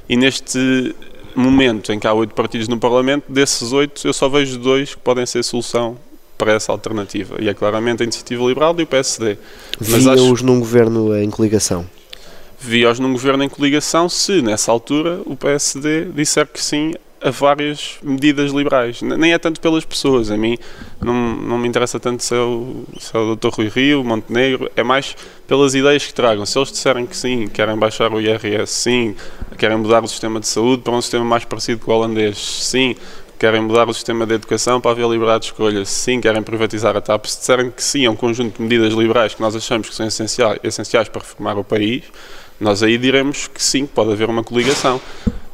E 0.08 0.16
neste 0.16 0.96
momento 1.36 1.92
em 1.92 2.00
que 2.00 2.08
há 2.08 2.14
oito 2.14 2.34
partidos 2.34 2.68
no 2.68 2.80
Parlamento, 2.80 3.26
desses 3.28 3.72
oito 3.74 4.08
eu 4.08 4.14
só 4.14 4.30
vejo 4.30 4.58
dois 4.58 4.96
que 4.96 5.02
podem 5.02 5.26
ser 5.26 5.44
solução 5.44 5.98
para 6.38 6.54
essa 6.54 6.72
alternativa. 6.72 7.36
E 7.40 7.50
é 7.50 7.54
claramente 7.54 8.02
a 8.02 8.04
Iniciativa 8.04 8.44
Liberal 8.46 8.76
e 8.78 8.84
o 8.84 8.88
PSD. 8.88 9.38
Via-os 9.80 10.08
acho... 10.08 10.46
num 10.46 10.60
governo 10.60 11.16
em 11.18 11.30
coligação? 11.30 11.86
Via-os 12.60 13.00
num 13.00 13.12
governo 13.14 13.44
em 13.44 13.50
coligação 13.50 14.10
se, 14.10 14.42
nessa 14.42 14.72
altura, 14.72 15.22
o 15.26 15.36
PSD 15.36 16.06
disser 16.06 16.48
que 16.48 16.62
sim 16.62 16.94
a 17.22 17.32
várias 17.32 17.98
medidas 18.04 18.52
liberais. 18.52 19.02
Nem 19.02 19.34
é 19.34 19.38
tanto 19.38 19.60
pelas 19.60 19.84
pessoas, 19.84 20.30
a 20.30 20.38
mim 20.38 20.58
não, 21.02 21.14
não 21.14 21.58
me 21.58 21.68
interessa 21.68 22.00
tanto 22.00 22.24
se 22.24 22.36
é, 22.36 22.40
o, 22.40 22.86
se 23.00 23.16
é 23.16 23.20
o 23.20 23.36
Dr. 23.36 23.50
Rui 23.50 23.68
Rio, 23.70 24.04
Montenegro, 24.04 24.70
é 24.76 24.84
mais 24.84 25.16
pelas 25.48 25.74
ideias 25.74 26.06
que 26.06 26.14
tragam. 26.14 26.46
Se 26.46 26.58
eles 26.58 26.72
disserem 26.72 27.06
que 27.06 27.18
sim, 27.18 27.48
querem 27.48 27.76
baixar 27.76 28.14
o 28.14 28.22
IRS, 28.22 28.72
sim, 28.72 29.16
querem 29.58 29.78
mudar 29.78 30.04
o 30.04 30.08
sistema 30.08 30.40
de 30.40 30.48
saúde 30.48 30.84
para 30.84 30.94
um 30.94 31.02
sistema 31.02 31.26
mais 31.26 31.44
parecido 31.44 31.84
com 31.84 31.92
o 31.92 31.96
holandês, 31.96 32.38
sim, 32.38 32.96
querem 33.40 33.62
mudar 33.62 33.88
o 33.90 33.94
sistema 33.94 34.26
de 34.26 34.36
educação 34.36 34.82
para 34.82 34.92
haver 34.92 35.08
liberdade 35.08 35.42
de 35.42 35.46
escolha, 35.48 35.86
sim, 35.86 36.22
querem 36.22 36.42
privatizar 36.42 36.96
a 36.96 37.02
TAP, 37.02 37.26
se 37.26 37.40
disserem 37.40 37.72
que 37.72 37.84
sim, 37.84 38.06
é 38.06 38.10
um 38.10 38.16
conjunto 38.16 38.58
de 38.58 38.62
medidas 38.62 38.94
liberais 38.94 39.34
que 39.34 39.42
nós 39.42 39.56
achamos 39.56 39.90
que 39.90 39.96
são 39.96 40.08
essenciais, 40.08 40.60
essenciais 40.64 41.10
para 41.10 41.22
reformar 41.22 41.58
o 41.58 41.64
país, 41.64 42.04
nós 42.60 42.82
aí 42.84 42.98
diremos 42.98 43.48
que 43.48 43.64
sim, 43.64 43.86
pode 43.86 44.12
haver 44.12 44.30
uma 44.30 44.44
coligação. 44.44 45.00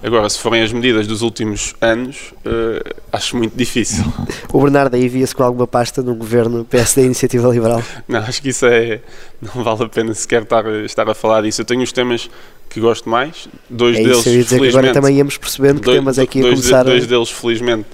Agora, 0.04 0.30
se 0.30 0.38
forem 0.38 0.62
as 0.62 0.74
medidas 0.74 1.08
dos 1.08 1.22
últimos 1.22 1.74
anos, 1.80 2.34
uh, 2.46 2.94
acho 3.10 3.38
muito 3.38 3.56
difícil. 3.56 4.04
O 4.52 4.62
Bernardo 4.62 4.96
aí 4.96 5.08
via-se 5.08 5.34
com 5.34 5.44
alguma 5.44 5.66
pasta 5.66 6.02
no 6.02 6.14
governo 6.14 6.66
PSD 6.66 7.06
Iniciativa 7.06 7.48
Liberal? 7.48 7.82
Não, 8.06 8.20
acho 8.20 8.42
que 8.42 8.50
isso 8.50 8.66
é. 8.66 9.00
Não 9.42 9.64
vale 9.64 9.84
a 9.86 9.88
pena 9.88 10.14
sequer 10.14 10.44
estar, 10.44 10.68
estar 10.84 11.10
a 11.10 11.14
falar 11.14 11.42
disso. 11.44 11.62
Eu 11.62 11.66
tenho 11.66 11.82
os 11.82 11.94
temas 11.94 12.30
que 12.70 12.82
gosto 12.82 13.08
mais, 13.08 13.48
dois 13.70 13.98
é 13.98 14.04
deles. 14.04 14.26
Isso, 14.26 14.60
que 14.60 14.68
agora 14.68 14.92
também 14.92 15.16
íamos 15.18 15.38
percebendo 15.38 15.80
que 15.80 15.86
dois, 15.86 15.98
temas 15.98 16.18
é 16.18 16.26
que 16.26 16.40
ia 16.40 16.44
dois, 16.44 16.60
começar. 16.60 16.84
Dois 16.84 17.08
deles, 17.08 17.30
felizmente, 17.30 17.88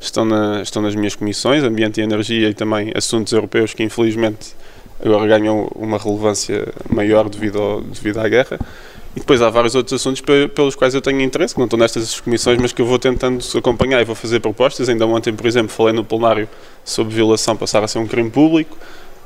estão, 0.00 0.24
na, 0.24 0.62
estão 0.62 0.82
nas 0.82 0.94
minhas 0.94 1.16
comissões, 1.16 1.64
Ambiente 1.64 2.00
e 2.00 2.04
Energia 2.04 2.48
e 2.48 2.54
também 2.54 2.92
Assuntos 2.94 3.32
Europeus, 3.32 3.74
que 3.74 3.82
infelizmente 3.82 4.54
agora 5.04 5.26
ganham 5.26 5.68
uma 5.74 5.98
relevância 5.98 6.68
maior 6.88 7.28
devido, 7.28 7.60
ao, 7.60 7.80
devido 7.80 8.18
à 8.18 8.28
guerra. 8.28 8.58
E 9.14 9.20
depois 9.20 9.40
há 9.40 9.48
vários 9.48 9.74
outros 9.74 9.94
assuntos 9.94 10.22
pelos 10.54 10.74
quais 10.74 10.94
eu 10.94 11.00
tenho 11.00 11.22
interesse, 11.22 11.54
que 11.54 11.58
não 11.58 11.64
estão 11.64 11.78
nestas 11.78 12.20
comissões, 12.20 12.58
mas 12.60 12.72
que 12.72 12.82
eu 12.82 12.86
vou 12.86 12.98
tentando 12.98 13.42
acompanhar 13.56 14.00
e 14.00 14.04
vou 14.04 14.14
fazer 14.14 14.40
propostas. 14.40 14.90
Ainda 14.90 15.06
ontem, 15.06 15.32
por 15.32 15.46
exemplo, 15.46 15.70
falei 15.70 15.94
no 15.94 16.04
plenário 16.04 16.46
sobre 16.84 17.14
violação 17.14 17.56
passar 17.56 17.82
a 17.82 17.88
ser 17.88 17.98
um 17.98 18.06
crime 18.06 18.30
público. 18.30 18.76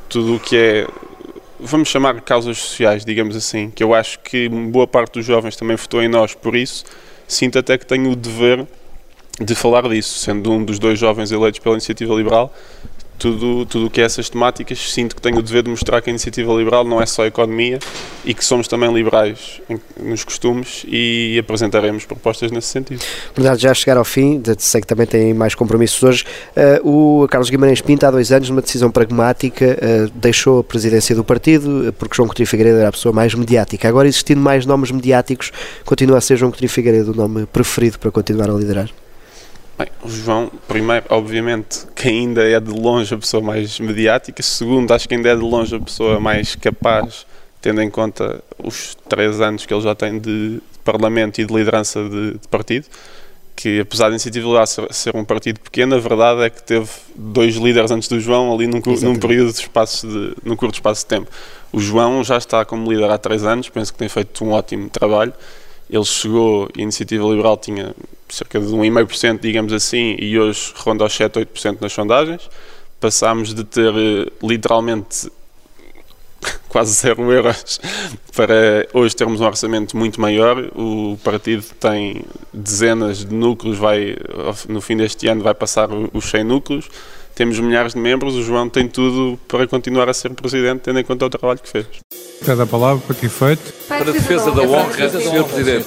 Tudo 0.08 0.36
o 0.36 0.40
que 0.40 0.56
é, 0.56 0.86
vamos 1.58 1.88
chamar 1.88 2.20
causas 2.20 2.58
sociais, 2.58 3.04
digamos 3.04 3.34
assim, 3.34 3.70
que 3.70 3.82
eu 3.82 3.92
acho 3.92 4.20
que 4.20 4.48
boa 4.48 4.86
parte 4.86 5.14
dos 5.14 5.26
jovens 5.26 5.56
também 5.56 5.76
votou 5.76 6.00
em 6.02 6.08
nós 6.08 6.34
por 6.34 6.54
isso. 6.54 6.84
Sinto 7.26 7.58
até 7.58 7.76
que 7.76 7.84
tenho 7.84 8.12
o 8.12 8.16
dever 8.16 8.66
de 9.40 9.54
falar 9.54 9.88
disso, 9.88 10.18
sendo 10.18 10.52
um 10.52 10.64
dos 10.64 10.78
dois 10.78 10.98
jovens 10.98 11.32
eleitos 11.32 11.58
pela 11.58 11.74
Iniciativa 11.74 12.14
Liberal, 12.14 12.52
tudo 13.20 13.66
tudo 13.66 13.86
o 13.86 13.90
que 13.90 14.00
é 14.00 14.04
essas 14.04 14.28
temáticas, 14.28 14.92
sinto 14.92 15.14
que 15.14 15.22
tenho 15.22 15.38
o 15.38 15.42
dever 15.42 15.62
de 15.62 15.70
mostrar 15.70 16.00
que 16.00 16.10
a 16.10 16.12
iniciativa 16.12 16.52
liberal 16.52 16.84
não 16.84 17.00
é 17.00 17.06
só 17.06 17.24
economia 17.26 17.78
e 18.24 18.34
que 18.34 18.44
somos 18.44 18.66
também 18.66 18.92
liberais 18.92 19.60
em, 19.68 19.78
nos 20.02 20.24
costumes 20.24 20.84
e 20.88 21.38
apresentaremos 21.38 22.04
propostas 22.04 22.50
nesse 22.50 22.68
sentido. 22.68 23.04
Verdade, 23.34 23.62
já 23.62 23.74
chegar 23.74 23.96
ao 23.96 24.04
fim, 24.04 24.42
sei 24.58 24.80
que 24.80 24.86
também 24.86 25.06
tem 25.06 25.34
mais 25.34 25.54
compromissos 25.54 26.02
hoje, 26.02 26.24
uh, 26.82 27.22
o 27.22 27.28
Carlos 27.28 27.50
Guimarães 27.50 27.80
Pinto, 27.80 28.06
há 28.06 28.10
dois 28.10 28.32
anos, 28.32 28.48
numa 28.48 28.62
decisão 28.62 28.90
pragmática, 28.90 29.78
uh, 29.80 30.10
deixou 30.14 30.60
a 30.60 30.64
presidência 30.64 31.14
do 31.14 31.22
partido 31.22 31.88
eh, 31.88 31.92
porque 31.92 32.16
João 32.16 32.26
Coutinho 32.26 32.46
Figueiredo 32.46 32.78
era 32.78 32.88
a 32.88 32.92
pessoa 32.92 33.12
mais 33.12 33.34
mediática. 33.34 33.88
Agora, 33.88 34.08
existindo 34.08 34.40
mais 34.40 34.64
nomes 34.64 34.90
mediáticos, 34.90 35.52
continua 35.84 36.18
a 36.18 36.20
ser 36.20 36.36
João 36.36 36.50
Coutinho 36.50 36.70
Figueiredo 36.70 37.12
o 37.12 37.14
nome 37.14 37.46
preferido 37.46 37.98
para 37.98 38.10
continuar 38.10 38.50
a 38.50 38.54
liderar? 38.54 38.90
Bem, 39.80 39.88
o 40.04 40.10
João, 40.10 40.52
primeiro, 40.68 41.06
obviamente, 41.08 41.86
que 41.96 42.06
ainda 42.06 42.46
é 42.46 42.60
de 42.60 42.70
longe 42.70 43.14
a 43.14 43.16
pessoa 43.16 43.42
mais 43.42 43.80
mediática. 43.80 44.42
Segundo, 44.42 44.92
acho 44.92 45.08
que 45.08 45.14
ainda 45.14 45.30
é 45.30 45.34
de 45.34 45.40
longe 45.40 45.74
a 45.74 45.80
pessoa 45.80 46.20
mais 46.20 46.54
capaz, 46.54 47.26
tendo 47.62 47.80
em 47.80 47.88
conta 47.88 48.44
os 48.62 48.94
três 49.08 49.40
anos 49.40 49.64
que 49.64 49.72
ele 49.72 49.80
já 49.80 49.94
tem 49.94 50.18
de 50.18 50.60
parlamento 50.84 51.40
e 51.40 51.46
de 51.46 51.54
liderança 51.54 52.06
de, 52.06 52.32
de 52.32 52.48
partido, 52.48 52.84
que 53.56 53.80
apesar 53.80 54.08
da 54.08 54.10
Iniciativa 54.10 54.46
Liberal 54.46 54.66
ser 54.66 55.16
um 55.16 55.24
partido 55.24 55.58
pequeno, 55.60 55.94
a 55.94 55.98
verdade 55.98 56.42
é 56.42 56.50
que 56.50 56.62
teve 56.62 56.90
dois 57.16 57.54
líderes 57.54 57.90
antes 57.90 58.06
do 58.06 58.20
João 58.20 58.52
ali 58.52 58.66
num, 58.66 58.82
num 59.00 59.18
período 59.18 59.50
de 59.50 59.60
espaço 59.60 60.06
de, 60.06 60.34
num 60.44 60.56
curto 60.56 60.74
espaço 60.74 61.04
de 61.04 61.06
tempo. 61.06 61.30
O 61.72 61.80
João 61.80 62.22
já 62.22 62.36
está 62.36 62.66
como 62.66 62.92
líder 62.92 63.10
há 63.10 63.16
três 63.16 63.44
anos, 63.44 63.70
penso 63.70 63.94
que 63.94 63.98
tem 63.98 64.10
feito 64.10 64.44
um 64.44 64.50
ótimo 64.50 64.90
trabalho. 64.90 65.32
Ele 65.88 66.04
chegou, 66.04 66.68
a 66.76 66.82
Iniciativa 66.82 67.26
Liberal 67.26 67.56
tinha 67.56 67.94
cerca 68.34 68.60
de 68.60 68.66
1,5%, 68.66 69.40
digamos 69.40 69.72
assim, 69.72 70.16
e 70.18 70.38
hoje 70.38 70.72
ronda 70.76 71.04
aos 71.04 71.14
7, 71.14 71.40
8% 71.40 71.78
nas 71.80 71.92
sondagens. 71.92 72.48
Passámos 72.98 73.54
de 73.54 73.64
ter 73.64 73.92
eh, 73.94 74.30
literalmente 74.42 75.30
quase 76.68 76.92
zero 76.92 77.30
euros 77.32 77.80
para 78.34 78.86
hoje 78.92 79.14
termos 79.14 79.40
um 79.40 79.44
orçamento 79.44 79.96
muito 79.96 80.20
maior. 80.20 80.58
O 80.74 81.18
partido 81.22 81.64
tem 81.78 82.22
dezenas 82.52 83.24
de 83.24 83.34
núcleos, 83.34 83.78
vai 83.78 84.16
no 84.68 84.80
fim 84.80 84.96
deste 84.96 85.28
ano 85.28 85.42
vai 85.42 85.54
passar 85.54 85.88
os 86.12 86.24
100 86.30 86.44
núcleos. 86.44 86.88
Temos 87.34 87.58
milhares 87.58 87.94
de 87.94 87.98
membros, 87.98 88.34
o 88.34 88.42
João 88.42 88.68
tem 88.68 88.86
tudo 88.86 89.38
para 89.48 89.66
continuar 89.66 90.08
a 90.08 90.14
ser 90.14 90.30
presidente, 90.30 90.80
tendo 90.80 90.98
em 90.98 91.04
conta 91.04 91.24
o 91.24 91.30
trabalho 91.30 91.58
que 91.58 91.68
fez. 91.68 91.86
Cada 92.44 92.66
palavra 92.66 93.02
para 93.06 93.16
que 93.16 93.26
efeito? 93.26 93.72
Para 93.88 94.10
a 94.10 94.12
defesa 94.12 94.50
da 94.50 94.62
honra, 94.62 95.08
Sr. 95.08 95.44
Presidente 95.44 95.86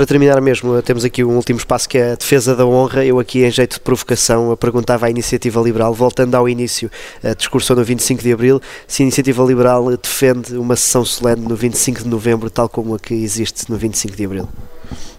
para 0.00 0.06
terminar 0.06 0.40
mesmo, 0.40 0.80
temos 0.80 1.04
aqui 1.04 1.22
um 1.22 1.36
último 1.36 1.58
espaço 1.58 1.86
que 1.86 1.98
é 1.98 2.12
a 2.12 2.14
defesa 2.14 2.56
da 2.56 2.64
honra. 2.64 3.04
Eu 3.04 3.18
aqui, 3.18 3.44
em 3.44 3.50
jeito 3.50 3.74
de 3.74 3.80
provocação, 3.80 4.56
perguntava 4.56 5.04
à 5.04 5.10
Iniciativa 5.10 5.60
Liberal, 5.60 5.92
voltando 5.92 6.34
ao 6.36 6.48
início, 6.48 6.90
a 7.22 7.34
discursão 7.34 7.76
no 7.76 7.84
25 7.84 8.22
de 8.22 8.32
Abril, 8.32 8.62
se 8.88 9.02
a 9.02 9.04
Iniciativa 9.04 9.44
Liberal 9.44 9.94
defende 9.98 10.56
uma 10.56 10.74
sessão 10.74 11.04
solene 11.04 11.42
no 11.42 11.54
25 11.54 12.04
de 12.04 12.08
Novembro, 12.08 12.48
tal 12.48 12.66
como 12.66 12.94
a 12.94 12.98
que 12.98 13.12
existe 13.12 13.70
no 13.70 13.76
25 13.76 14.16
de 14.16 14.24
Abril. 14.24 14.48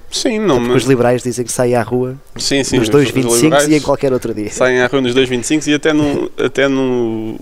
Sim, 0.09 0.39
não. 0.39 0.59
Porque 0.59 0.77
os 0.77 0.85
liberais 0.85 1.21
dizem 1.21 1.45
que 1.45 1.51
saem 1.51 1.75
à 1.75 1.83
rua 1.83 2.17
sim, 2.35 2.63
sim, 2.63 2.79
nos 2.79 2.89
dois 2.89 3.11
25 3.11 3.69
e 3.69 3.75
em 3.75 3.81
qualquer 3.81 4.11
outro 4.11 4.33
dia. 4.33 4.49
Saem 4.49 4.81
à 4.81 4.87
rua 4.87 4.99
nos 4.99 5.13
dois 5.13 5.29
25 5.29 5.69
e 5.69 5.75
até 5.75 5.93
no, 5.93 6.31
até 6.43 6.67
no, 6.67 7.39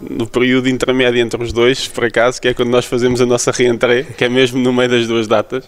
no 0.00 0.26
período 0.26 0.68
intermédio 0.68 1.20
entre 1.20 1.42
os 1.42 1.52
dois, 1.52 1.88
por 1.88 2.04
acaso, 2.04 2.40
que 2.40 2.48
é 2.48 2.54
quando 2.54 2.70
nós 2.70 2.84
fazemos 2.84 3.20
a 3.20 3.26
nossa 3.26 3.50
reentrée, 3.50 4.04
que 4.04 4.24
é 4.24 4.28
mesmo 4.28 4.58
no 4.58 4.72
meio 4.72 4.88
das 4.88 5.06
duas 5.06 5.26
datas. 5.26 5.64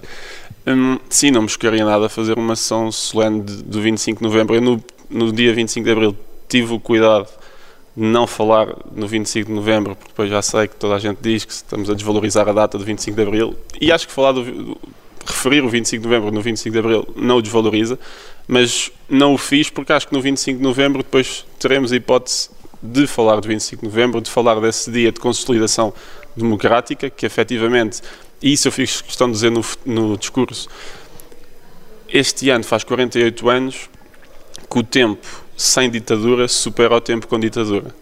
Hum, 0.67 0.99
sim, 1.09 1.31
não 1.31 1.43
me 1.43 1.47
buscaria 1.47 1.85
nada 1.85 2.09
fazer 2.09 2.37
uma 2.37 2.57
sessão 2.57 2.91
solene 2.91 3.43
de, 3.43 3.63
do 3.63 3.81
25 3.81 4.19
de 4.19 4.25
novembro. 4.25 4.57
Eu, 4.57 4.61
no, 4.61 4.85
no 5.09 5.33
dia 5.33 5.55
25 5.55 5.85
de 5.85 5.93
abril, 5.93 6.17
tive 6.49 6.75
o 6.75 6.81
cuidado 6.81 7.29
de 7.97 8.03
não 8.03 8.27
falar 8.27 8.75
no 8.93 9.07
25 9.07 9.47
de 9.47 9.55
novembro, 9.55 9.95
porque 9.95 10.11
depois 10.11 10.29
já 10.29 10.43
sei 10.43 10.67
que 10.67 10.75
toda 10.75 10.97
a 10.97 10.99
gente 10.99 11.19
diz 11.23 11.45
que 11.45 11.53
estamos 11.53 11.89
a 11.89 11.95
desvalorizar 11.95 12.49
a 12.49 12.53
data 12.53 12.77
do 12.77 12.85
25 12.85 13.15
de 13.15 13.23
abril. 13.23 13.57
E 13.81 13.93
acho 13.93 14.09
que 14.09 14.13
falar 14.13 14.33
do, 14.33 14.43
do 14.43 14.77
referir 15.25 15.63
o 15.63 15.69
25 15.69 16.03
de 16.03 16.09
novembro 16.09 16.33
no 16.33 16.41
25 16.41 16.73
de 16.73 16.79
abril 16.79 17.09
não 17.15 17.37
o 17.37 17.43
desvaloriza, 17.43 17.97
mas 18.49 18.91
não 19.09 19.35
o 19.35 19.39
fiz 19.39 19.71
porque 19.71 19.93
acho 19.93 20.09
que 20.09 20.15
no 20.15 20.21
25 20.21 20.59
de 20.59 20.65
novembro 20.65 21.03
depois 21.03 21.47
teremos 21.61 21.93
a 21.93 21.97
hipótese 21.97 22.51
de 22.83 23.07
falar 23.07 23.41
do 23.41 23.49
25 23.49 23.83
de 23.83 23.89
novembro, 23.89 24.21
de 24.21 24.31
falar 24.31 24.61
desse 24.61 24.91
dia 24.91 25.11
de 25.11 25.19
consolidação 25.21 25.93
democrática, 26.37 27.09
que 27.09 27.25
efetivamente 27.25 28.03
e 28.43 28.53
isso 28.53 28.69
eu 28.69 28.73
fiz 28.73 29.01
questão 29.01 29.27
de 29.29 29.35
dizer 29.35 29.51
no, 29.51 29.65
no 29.85 30.17
discurso, 30.17 30.69
este 32.09 32.51
ano 32.51 32.65
faz 32.65 32.85
48 32.85 33.49
anos 33.49 33.91
que 34.71 34.79
o 34.79 34.83
tempo 34.83 35.27
sem 35.57 35.91
ditadura 35.91 36.47
supera 36.49 36.95
o 36.95 37.01
tempo 37.01 37.27
com 37.27 37.39
ditadura. 37.39 37.95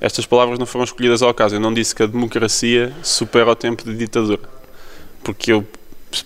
Estas 0.00 0.26
palavras 0.26 0.58
não 0.58 0.66
foram 0.66 0.84
escolhidas 0.84 1.22
ao 1.22 1.30
acaso. 1.30 1.56
Eu 1.56 1.60
não 1.60 1.74
disse 1.74 1.94
que 1.94 2.02
a 2.02 2.06
democracia 2.06 2.92
supera 3.02 3.50
o 3.50 3.56
tempo 3.56 3.82
de 3.84 3.96
ditadura. 3.96 4.42
Porque 5.24 5.52
eu 5.52 5.66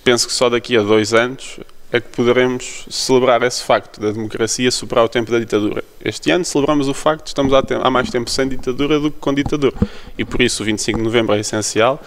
penso 0.05 0.27
que 0.27 0.33
só 0.33 0.51
daqui 0.51 0.77
a 0.77 0.83
dois 0.83 1.15
anos 1.15 1.59
é 1.91 2.01
que 2.01 2.09
poderemos 2.09 2.87
celebrar 2.91 3.43
esse 3.43 3.63
facto 3.63 4.01
da 4.01 4.11
democracia 4.11 4.71
superar 4.71 5.05
o 5.05 5.09
tempo 5.09 5.31
da 5.31 5.39
ditadura. 5.39 5.85
Este 6.03 6.31
ano 6.31 6.45
celebramos 6.45 6.89
o 6.89 6.95
facto 6.95 7.27
estamos 7.27 7.53
há 7.53 7.91
mais 7.91 8.11
tempo 8.11 8.31
sem 8.31 8.49
ditadura 8.49 8.99
do 8.99 9.11
que 9.11 9.19
com 9.19 9.33
ditadura. 9.33 9.75
E 10.17 10.25
por 10.25 10.41
isso 10.41 10.63
o 10.63 10.67
25 10.67 10.99
de 10.99 11.05
novembro 11.05 11.35
é 11.35 11.41
essencial 11.41 12.03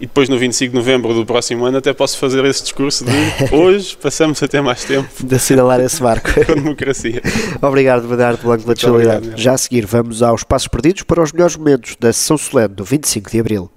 e 0.00 0.06
depois 0.06 0.28
no 0.28 0.38
25 0.38 0.72
de 0.72 0.76
novembro 0.76 1.12
do 1.12 1.26
próximo 1.26 1.64
ano 1.66 1.78
até 1.78 1.92
posso 1.92 2.16
fazer 2.18 2.44
esse 2.46 2.62
discurso 2.62 3.04
de 3.04 3.10
hoje 3.54 3.96
passamos 3.96 4.42
a 4.42 4.48
ter 4.48 4.62
mais 4.62 4.82
tempo 4.82 5.08
de 5.22 5.34
assinalar 5.34 5.78
esse 5.80 6.02
marco 6.02 6.30
com 6.46 6.54
democracia. 6.54 7.20
Obrigado, 7.60 8.08
Bernardo 8.08 8.42
Blanco, 8.42 8.62
pela 8.62 8.74
disponibilidade. 8.74 9.32
Já 9.36 9.52
a 9.52 9.58
seguir, 9.58 9.84
vamos 9.84 10.22
aos 10.22 10.42
passos 10.42 10.68
perdidos 10.68 11.02
para 11.02 11.22
os 11.22 11.32
melhores 11.32 11.56
momentos 11.56 11.96
da 12.00 12.12
sessão 12.12 12.38
solene 12.38 12.74
do 12.74 12.84
25 12.84 13.30
de 13.30 13.40
abril. 13.40 13.70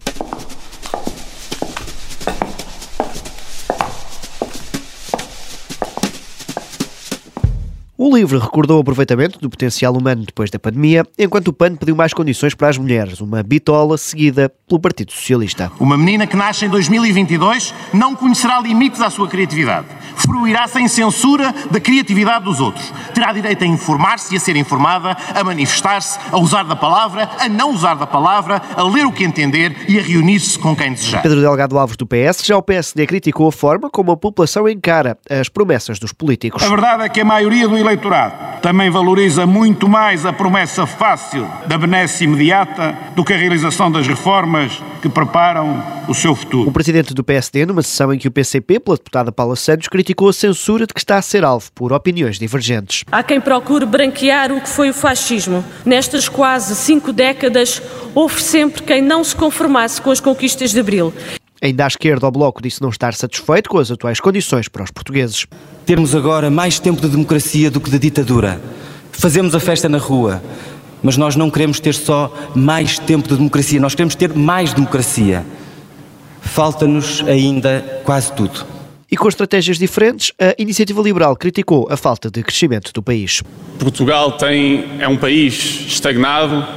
O 8.05 8.13
livro 8.13 8.37
recordou 8.37 8.79
o 8.79 8.81
aproveitamento 8.81 9.39
do 9.39 9.49
potencial 9.49 9.95
humano 9.95 10.25
depois 10.25 10.51
da 10.51 10.59
pandemia, 10.59 11.07
enquanto 11.17 11.47
o 11.47 11.53
PAN 11.53 11.73
pediu 11.73 11.95
mais 11.95 12.13
condições 12.13 12.53
para 12.53 12.67
as 12.67 12.77
mulheres, 12.77 13.21
uma 13.21 13.41
bitola 13.41 13.97
seguida 13.97 14.51
pelo 14.67 14.77
Partido 14.77 15.13
Socialista. 15.13 15.71
Uma 15.79 15.97
menina 15.97 16.27
que 16.27 16.35
nasce 16.35 16.65
em 16.65 16.69
2022 16.69 17.73
não 17.93 18.13
conhecerá 18.13 18.59
limites 18.59 18.99
à 18.99 19.09
sua 19.09 19.29
criatividade. 19.29 19.87
Fruirá 20.17 20.67
sem 20.67 20.85
censura 20.89 21.55
da 21.71 21.79
criatividade 21.79 22.43
dos 22.43 22.59
outros. 22.59 22.91
Terá 23.13 23.31
direito 23.31 23.63
a 23.63 23.67
informar-se 23.67 24.33
e 24.33 24.37
a 24.37 24.39
ser 24.39 24.57
informada, 24.57 25.15
a 25.33 25.41
manifestar-se, 25.41 26.19
a 26.29 26.37
usar 26.37 26.63
da 26.63 26.75
palavra, 26.75 27.29
a 27.39 27.47
não 27.47 27.71
usar 27.71 27.95
da 27.95 28.05
palavra, 28.05 28.61
a 28.75 28.83
ler 28.83 29.05
o 29.05 29.13
que 29.13 29.23
entender 29.23 29.85
e 29.87 29.97
a 29.97 30.01
reunir-se 30.01 30.59
com 30.59 30.75
quem 30.75 30.91
desejar. 30.91 31.21
Pedro 31.21 31.39
Delgado 31.39 31.79
Alves 31.79 31.95
do 31.95 32.05
PS, 32.05 32.43
já 32.43 32.57
o 32.57 32.61
PSD 32.61 33.07
criticou 33.07 33.47
a 33.47 33.51
forma 33.51 33.89
como 33.89 34.11
a 34.11 34.17
população 34.17 34.67
encara 34.67 35.17
as 35.29 35.47
promessas 35.47 35.99
dos 35.99 36.11
políticos. 36.11 36.61
A 36.61 36.67
verdade 36.67 37.03
é 37.03 37.09
que 37.09 37.21
a 37.21 37.25
maioria 37.25 37.65
do 37.65 37.77
eleitorado 37.77 37.92
também 38.61 38.89
valoriza 38.89 39.45
muito 39.45 39.89
mais 39.89 40.25
a 40.25 40.31
promessa 40.31 40.85
fácil 40.87 41.45
da 41.67 41.77
benesse 41.77 42.23
imediata 42.23 42.97
do 43.13 43.23
que 43.23 43.33
a 43.33 43.37
realização 43.37 43.91
das 43.91 44.07
reformas 44.07 44.81
que 45.01 45.09
preparam 45.09 45.83
o 46.07 46.13
seu 46.13 46.33
futuro. 46.33 46.69
O 46.69 46.71
presidente 46.71 47.13
do 47.13 47.23
PSD, 47.23 47.65
numa 47.65 47.81
sessão 47.81 48.13
em 48.13 48.17
que 48.17 48.27
o 48.27 48.31
PCP, 48.31 48.79
pela 48.79 48.95
deputada 48.95 49.31
Paula 49.31 49.57
Santos, 49.57 49.89
criticou 49.89 50.29
a 50.29 50.33
censura 50.33 50.87
de 50.87 50.93
que 50.93 50.99
está 50.99 51.17
a 51.17 51.21
ser 51.21 51.43
alvo 51.43 51.69
por 51.73 51.91
opiniões 51.91 52.39
divergentes. 52.39 53.03
Há 53.11 53.21
quem 53.21 53.41
procure 53.41 53.85
branquear 53.85 54.51
o 54.51 54.61
que 54.61 54.69
foi 54.69 54.91
o 54.91 54.93
fascismo. 54.93 55.63
Nestas 55.85 56.29
quase 56.29 56.73
cinco 56.75 57.11
décadas, 57.11 57.81
houve 58.15 58.41
sempre 58.41 58.81
quem 58.83 59.01
não 59.01 59.23
se 59.23 59.35
conformasse 59.35 60.01
com 60.01 60.09
as 60.09 60.21
conquistas 60.21 60.71
de 60.71 60.79
Abril. 60.79 61.13
Ainda 61.63 61.85
à 61.85 61.87
esquerda, 61.87 62.27
o 62.27 62.31
Bloco 62.31 62.61
disse 62.61 62.81
não 62.81 62.89
estar 62.89 63.13
satisfeito 63.13 63.69
com 63.69 63.77
as 63.77 63.89
atuais 63.89 64.19
condições 64.19 64.67
para 64.67 64.83
os 64.83 64.91
portugueses. 64.91 65.47
Termos 65.85 66.13
agora 66.13 66.49
mais 66.49 66.77
tempo 66.77 67.01
de 67.01 67.07
democracia 67.07 67.71
do 67.71 67.79
que 67.79 67.89
de 67.89 67.97
ditadura. 67.97 68.61
Fazemos 69.13 69.55
a 69.55 69.61
festa 69.61 69.87
na 69.87 69.97
rua, 69.97 70.43
mas 71.01 71.15
nós 71.15 71.37
não 71.37 71.49
queremos 71.49 71.79
ter 71.79 71.93
só 71.93 72.33
mais 72.53 72.99
tempo 72.99 73.29
de 73.29 73.37
democracia, 73.37 73.79
nós 73.79 73.95
queremos 73.95 74.13
ter 74.13 74.33
mais 74.33 74.73
democracia. 74.73 75.45
Falta-nos 76.41 77.23
ainda 77.25 78.01
quase 78.03 78.33
tudo. 78.33 78.65
E 79.09 79.15
com 79.15 79.29
estratégias 79.29 79.77
diferentes, 79.77 80.33
a 80.37 80.53
Iniciativa 80.61 81.01
Liberal 81.01 81.33
criticou 81.37 81.87
a 81.89 81.95
falta 81.95 82.29
de 82.29 82.43
crescimento 82.43 82.91
do 82.91 83.01
país. 83.01 83.41
Portugal 83.79 84.33
tem, 84.33 84.99
é 84.99 85.07
um 85.07 85.15
país 85.15 85.85
estagnado, 85.87 86.67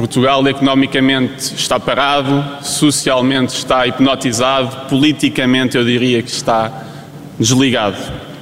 Portugal 0.00 0.48
economicamente 0.48 1.54
está 1.54 1.78
parado, 1.78 2.42
socialmente 2.62 3.54
está 3.54 3.86
hipnotizado, 3.86 4.88
politicamente 4.88 5.76
eu 5.76 5.84
diria 5.84 6.22
que 6.22 6.30
está 6.30 6.72
desligado. 7.38 7.98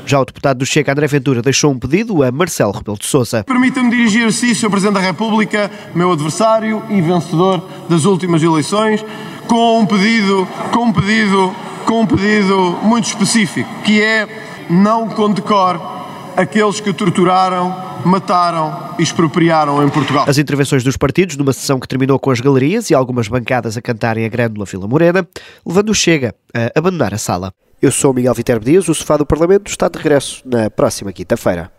Já 0.07 0.21
o 0.21 0.25
deputado 0.25 0.59
do 0.59 0.65
Chega, 0.65 0.93
André 0.93 1.09
Ventura, 1.09 1.43
deixou 1.43 1.73
um 1.73 1.79
pedido 1.79 2.23
a 2.23 2.31
Marcelo 2.31 2.71
Rebelo 2.71 2.97
de 2.97 3.07
Sousa. 3.07 3.43
Permita-me 3.43 3.91
dirigir-se, 3.91 4.55
Sr. 4.55 4.71
Presidente 4.71 4.95
da 4.95 5.01
República, 5.01 5.69
meu 5.97 6.13
adversário 6.13 6.81
e 6.91 7.01
vencedor 7.01 7.61
das 7.89 8.05
últimas 8.05 8.41
eleições, 8.41 9.05
com 9.49 9.81
um 9.81 9.85
pedido, 9.87 10.47
com 10.73 10.85
um 10.85 10.93
pedido, 10.93 11.53
com 11.85 12.03
um 12.03 12.07
pedido 12.07 12.79
muito 12.85 13.07
específico, 13.07 13.69
que 13.83 14.01
é 14.01 14.29
não 14.71 15.09
condecore 15.09 15.98
aqueles 16.39 16.79
que 16.81 16.93
torturaram 16.93 17.99
mataram 18.05 18.95
e 18.97 19.03
expropriaram 19.03 19.85
em 19.85 19.89
Portugal. 19.89 20.25
As 20.29 20.39
intervenções 20.39 20.85
dos 20.85 20.97
partidos, 20.97 21.37
numa 21.37 21.53
sessão 21.53 21.81
que 21.81 21.89
terminou 21.89 22.17
com 22.17 22.31
as 22.31 22.41
galerias 22.41 22.91
e 22.91 22.95
algumas 22.95 23.27
bancadas 23.27 23.77
a 23.77 23.83
cantarem 23.83 24.25
a 24.25 24.29
Grândola 24.29 24.65
Vila 24.65 24.87
Morena, 24.87 25.27
levando 25.67 25.91
o 25.91 25.95
Chega 25.95 26.33
a 26.55 26.79
abandonar 26.79 27.13
a 27.13 27.19
sala. 27.19 27.53
Eu 27.83 27.91
sou 27.91 28.15
Miguel 28.15 28.35
Viterbo 28.35 28.65
Dias, 28.65 28.89
o 28.89 28.95
Sofá 28.95 29.17
do 29.17 29.27
Parlamento 29.27 29.69
está 29.69 29.89
de 29.89 29.99
regresso 29.99 30.43
na 30.45 30.71
próxima 30.71 31.13
quinta-feira. 31.13 31.73